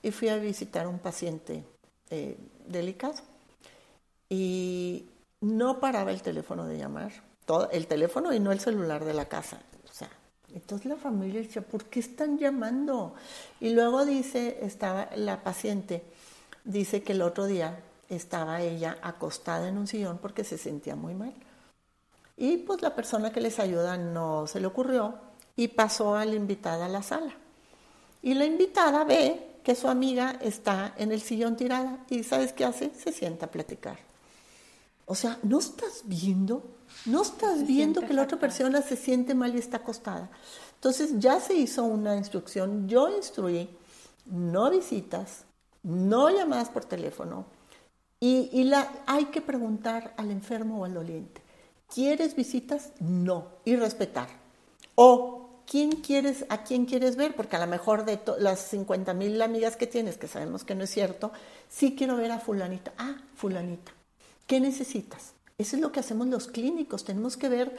[0.03, 1.65] y fui a visitar un paciente
[2.11, 3.17] eh, delicado
[4.29, 5.07] y
[5.41, 7.13] no paraba el teléfono de llamar,
[7.45, 9.61] todo, el teléfono y no el celular de la casa.
[10.55, 13.15] Entonces la familia decía, ¿por qué están llamando?
[13.61, 16.03] Y luego dice, estaba la paciente,
[16.65, 17.79] dice que el otro día
[18.09, 21.35] estaba ella acostada en un sillón porque se sentía muy mal.
[22.37, 25.15] Y pues la persona que les ayuda no se le ocurrió
[25.57, 27.35] y pasó a la invitada a la sala.
[28.23, 32.65] Y la invitada ve que su amiga está en el sillón tirada y ¿sabes qué
[32.65, 32.93] hace?
[32.95, 33.99] Se sienta a platicar.
[35.07, 36.76] O sea, ¿no estás viendo?
[37.05, 40.31] ¿No estás viendo que la otra persona se siente mal y está acostada?
[40.75, 43.69] Entonces ya se hizo una instrucción, yo instruí,
[44.27, 45.45] no visitas,
[45.83, 47.47] no llamadas por teléfono
[48.19, 51.43] y, la, hay que preguntar al enfermo o al doliente,
[51.93, 52.93] ¿quieres visitas?
[52.99, 54.29] No, y respetar.
[54.95, 57.37] O ¿quién quieres, a quién quieres ver?
[57.37, 60.85] Porque a lo mejor de las 50 mil amigas que tienes, que sabemos que no
[60.85, 61.33] es cierto,
[61.69, 62.93] sí quiero ver a fulanita.
[62.97, 63.93] Ah, fulanita.
[64.47, 65.36] ¿Qué necesitas?
[65.59, 67.05] Eso es lo que hacemos los clínicos.
[67.05, 67.75] Tenemos que ver,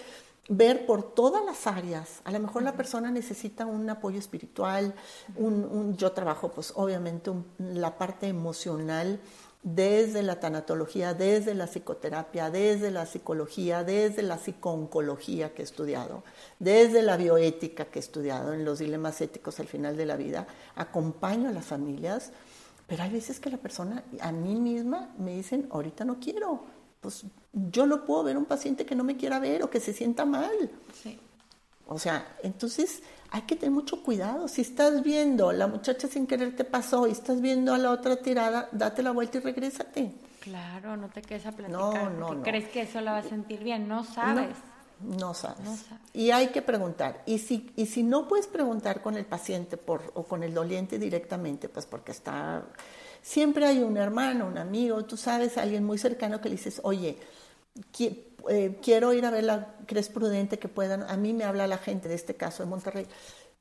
[0.49, 2.21] ver por todas las áreas.
[2.23, 4.95] A lo mejor la persona necesita un apoyo espiritual.
[5.35, 9.19] Un, yo trabajo, pues, obviamente, la parte emocional
[9.61, 16.23] desde la tanatología, desde la psicoterapia, desde la psicología, desde la psicooncología que he estudiado,
[16.57, 20.47] desde la bioética que he estudiado en los dilemas éticos al final de la vida.
[20.75, 22.31] Acompaño a las familias
[22.87, 26.76] pero hay veces que la persona, a mí misma, me dicen, ahorita no quiero.
[27.01, 29.93] Pues yo no puedo ver un paciente que no me quiera ver o que se
[29.93, 30.71] sienta mal.
[31.01, 31.19] Sí.
[31.87, 34.47] O sea, entonces hay que tener mucho cuidado.
[34.47, 38.17] Si estás viendo, la muchacha sin querer te pasó y estás viendo a la otra
[38.17, 40.11] tirada, date la vuelta y regrésate.
[40.41, 41.79] Claro, no te quedes a platicar.
[41.79, 42.43] No, no, no.
[42.43, 44.55] crees que eso la va a sentir bien, no sabes.
[45.01, 45.85] No sabes.
[46.13, 47.21] Y hay que preguntar.
[47.25, 50.99] Y si, y si no puedes preguntar con el paciente por, o con el doliente
[50.99, 52.63] directamente, pues porque está...
[53.27, 57.17] Siempre hay un hermano, un amigo, tú sabes, alguien muy cercano que le dices, oye,
[57.99, 61.03] eh, quiero ir a verla, ¿crees prudente que puedan?
[61.03, 63.05] A mí me habla la gente de este caso de Monterrey.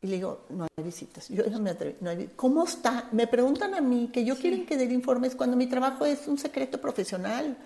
[0.03, 1.29] Y le digo, no hay visitas.
[1.31, 3.09] Yo no me atrevo, no hay ¿Cómo está?
[3.11, 6.39] Me preguntan a mí que yo quieren que dé informes cuando mi trabajo es un
[6.39, 7.59] secreto profesional.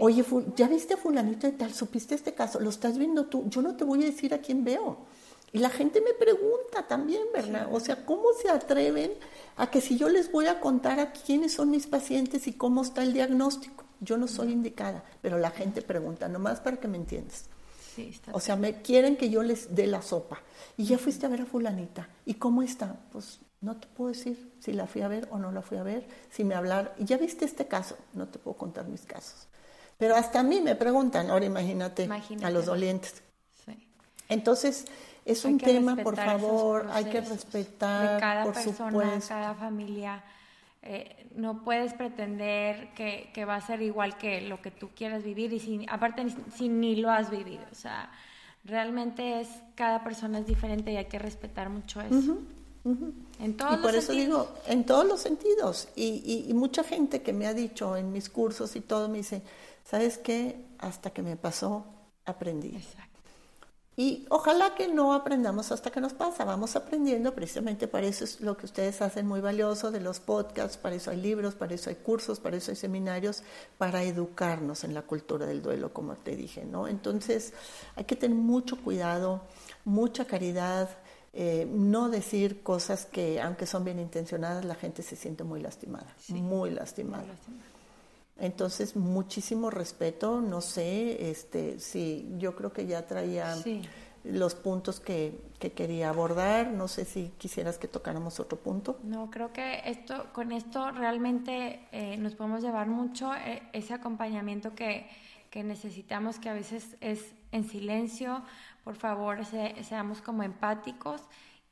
[0.00, 0.24] Oye,
[0.56, 1.72] ¿ya viste a fulanito de tal?
[1.72, 2.58] ¿Supiste este caso?
[2.58, 3.48] ¿Lo estás viendo tú?
[3.48, 5.06] Yo no te voy a decir a quién veo.
[5.54, 7.68] Y la gente me pregunta también, ¿verdad?
[7.70, 9.12] O sea, ¿cómo se atreven
[9.56, 12.82] a que si yo les voy a contar a quiénes son mis pacientes y cómo
[12.82, 13.84] está el diagnóstico?
[14.00, 17.44] Yo no soy indicada, pero la gente pregunta, nomás para que me entiendas.
[18.32, 20.42] o sea, me quieren que yo les dé la sopa.
[20.76, 22.08] Y ya fuiste a ver a fulanita.
[22.26, 22.96] ¿Y cómo está?
[23.12, 25.84] Pues no te puedo decir si la fui a ver o no la fui a
[25.84, 26.96] ver, si me hablar.
[26.98, 27.96] ¿Y ya viste este caso?
[28.12, 29.46] No te puedo contar mis casos.
[29.98, 32.08] Pero hasta a mí me preguntan, ahora imagínate,
[32.42, 33.22] a los dolientes.
[34.28, 34.86] Entonces,
[35.24, 39.28] es un tema, por favor, hay que respetar, de cada por persona, supuesto.
[39.28, 40.22] cada familia.
[40.82, 45.24] Eh, no puedes pretender que, que, va a ser igual que lo que tú quieras
[45.24, 47.64] vivir y si, aparte si ni lo has vivido.
[47.72, 48.10] O sea,
[48.64, 52.38] realmente es, cada persona es diferente y hay que respetar mucho eso.
[53.40, 55.88] En todos y por eso digo, en todos los sentidos.
[55.96, 59.40] Y, y, mucha gente que me ha dicho en mis cursos y todo, me dice,
[59.84, 60.66] ¿sabes qué?
[60.78, 61.86] Hasta que me pasó,
[62.26, 62.76] aprendí.
[62.76, 63.13] Exacto.
[63.96, 68.40] Y ojalá que no aprendamos hasta que nos pasa, vamos aprendiendo, precisamente para eso es
[68.40, 71.90] lo que ustedes hacen muy valioso de los podcasts, para eso hay libros, para eso
[71.90, 73.44] hay cursos, para eso hay seminarios,
[73.78, 76.88] para educarnos en la cultura del duelo, como te dije, ¿no?
[76.88, 77.52] Entonces
[77.94, 79.42] hay que tener mucho cuidado,
[79.84, 80.90] mucha caridad,
[81.32, 86.14] eh, no decir cosas que, aunque son bien intencionadas, la gente se siente muy lastimada,
[86.28, 87.26] muy lastimada.
[88.38, 93.54] Entonces, muchísimo respeto, no sé, este, sí, yo creo que ya traía
[94.24, 98.98] los puntos que, que, quería abordar, no sé si quisieras que tocáramos otro punto.
[99.04, 104.74] No, creo que esto, con esto realmente eh, nos podemos llevar mucho eh, ese acompañamiento
[104.74, 105.08] que,
[105.50, 108.42] que, necesitamos, que a veces es en silencio,
[108.82, 111.22] por favor, seamos como empáticos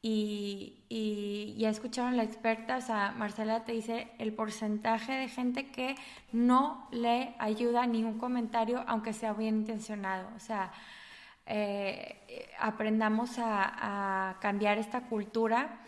[0.05, 5.71] y, y, ya escucharon la experta, o sea, Marcela te dice el porcentaje de gente
[5.71, 5.95] que
[6.33, 10.29] no le ayuda ni un comentario, aunque sea bien intencionado.
[10.35, 10.73] O sea,
[11.47, 15.81] eh, aprendamos a, cambiar esta cultura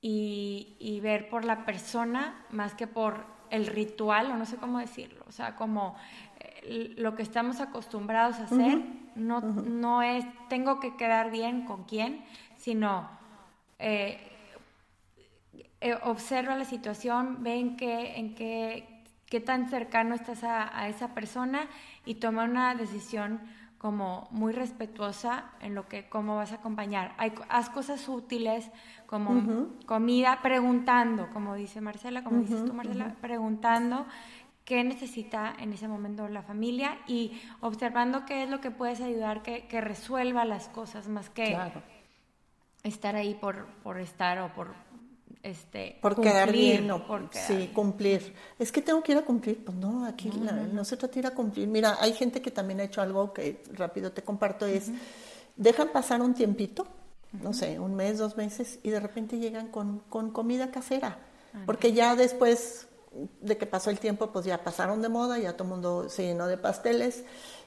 [0.00, 4.78] y, y, ver por la persona más que por el ritual, o no sé cómo
[4.78, 5.22] decirlo.
[5.28, 5.96] O sea, como
[6.40, 8.82] eh, lo que estamos acostumbrados a hacer
[9.14, 12.24] no, no es tengo que quedar bien con quién,
[12.56, 13.08] sino
[13.78, 14.18] eh,
[15.80, 21.12] eh, observa la situación, ve en qué, en qué, qué tan cercano estás a, esa
[21.12, 21.66] persona
[22.06, 23.40] y toma una decisión
[23.76, 27.14] como muy respetuosa en lo que cómo vas a acompañar.
[27.18, 28.70] Hay, haz cosas útiles
[29.06, 34.06] como comida, preguntando, como dice Marcela, como dices tú Marcela, preguntando
[34.64, 39.42] qué necesita en ese momento la familia y observando qué es lo que puedes ayudar
[39.42, 41.54] que, que resuelva las cosas más que
[42.84, 44.68] estar ahí por, por estar o por
[45.42, 48.34] este por quedar bien o por sí cumplir.
[48.58, 51.26] Es que tengo que ir a cumplir pues no aquí no, se trata de ir
[51.26, 51.66] a cumplir.
[51.68, 54.90] Mira hay gente que también ha hecho algo que rápido te comparto es
[55.56, 56.86] dejan pasar un tiempito
[57.32, 61.18] no sé un mes dos meses y de repente llegan con, con comida casera.
[61.66, 62.88] Porque ya después
[63.40, 66.24] de que pasó el tiempo pues ya pasaron de moda ya todo el mundo se
[66.24, 67.24] llenó de pasteles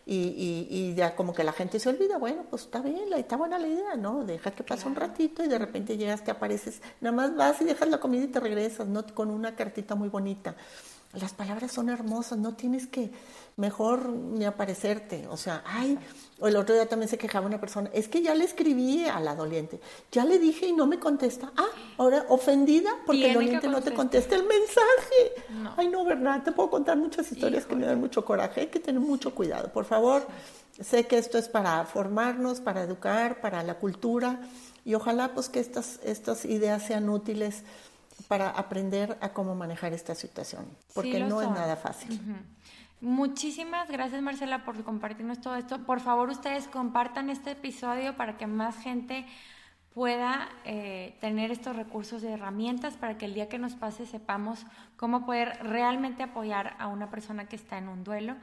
[0.10, 3.60] y, y, ya como que la gente se olvida, bueno, pues está bien, está buena
[3.60, 4.24] la idea, ¿no?
[4.24, 7.66] Deja que pase un ratito y de repente llegas, te apareces, nada más vas y
[7.66, 9.06] dejas la comida y te regresas, ¿no?
[9.06, 10.56] Con una cartita muy bonita.
[11.14, 13.12] Las palabras son hermosas, no tienes que
[13.56, 15.28] mejor ni aparecerte.
[15.30, 15.98] O sea, ay,
[16.40, 19.20] o el otro día también se quejaba una persona, es que ya le escribí a
[19.20, 19.80] la doliente,
[20.12, 21.52] ya le dije y no me contesta.
[21.58, 21.66] Ah,
[21.98, 25.74] ahora ofendida porque el doliente no te contesta el mensaje.
[25.78, 26.44] Ay, no, ¿verdad?
[26.44, 28.62] Te puedo contar muchas historias que me dan mucho coraje.
[28.62, 29.72] Hay que tener mucho cuidado.
[29.72, 30.28] Por favor,
[30.80, 34.40] sé que esto es para formarnos, para educar, para la cultura
[34.86, 37.64] y ojalá pues que estas, estas ideas sean útiles
[38.28, 42.20] para aprender a cómo manejar esta situación, porque no es nada fácil.
[43.00, 45.80] Muchísimas gracias Marcela por compartirnos todo esto.
[45.86, 49.26] Por favor ustedes compartan este episodio para que más gente
[49.94, 54.66] pueda eh, tener estos recursos y herramientas para que el día que nos pase sepamos
[54.96, 58.36] cómo poder realmente apoyar a una persona que está en un duelo.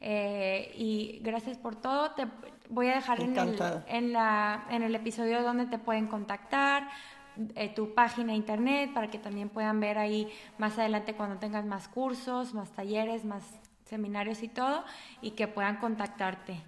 [0.00, 2.10] Eh, y gracias por todo.
[2.12, 2.26] Te
[2.68, 3.58] voy a dejar en el,
[3.88, 6.88] en, la, en el episodio donde te pueden contactar,
[7.54, 10.28] eh, tu página internet para que también puedan ver ahí
[10.58, 13.44] más adelante cuando tengas más cursos, más talleres, más
[13.84, 14.84] seminarios y todo,
[15.22, 16.62] y que puedan contactarte.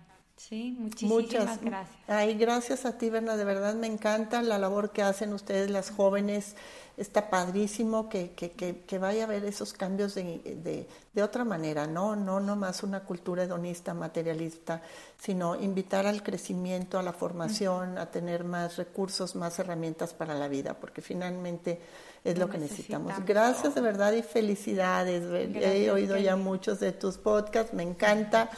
[0.49, 1.99] Sí, muchísimas gracias.
[2.09, 5.91] Ay, gracias a ti, Berna, de verdad me encanta la labor que hacen ustedes, las
[5.91, 6.57] jóvenes,
[6.97, 12.17] está padrísimo que, que, que, vaya a haber esos cambios de, de, otra manera, ¿no?
[12.17, 14.81] No nomás una cultura hedonista, materialista,
[15.19, 20.49] sino invitar al crecimiento, a la formación, a tener más recursos, más herramientas para la
[20.49, 21.81] vida, porque finalmente
[22.25, 23.15] es lo, que necesitamos.
[23.25, 25.25] Gracias de verdad y felicidades.
[25.55, 28.51] He oído ya muchos de tus podcasts, me encanta.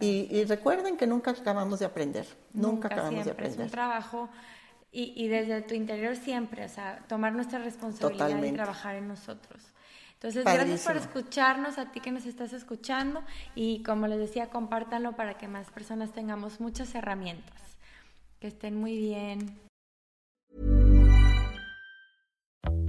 [0.00, 3.60] Y, recuerden que nunca acabamos de aprender, nunca, acabamos de aprender.
[3.60, 4.28] Es un trabajo
[4.90, 9.62] y, y, desde tu interior siempre, o sea, tomar nuestra responsabilidad y trabajar en nosotros.
[10.14, 13.22] Entonces, gracias por escucharnos, a ti que nos estás escuchando
[13.54, 17.76] y como les decía, compártanlo para que más personas tengamos muchas herramientas.
[18.40, 19.60] Que estén muy bien.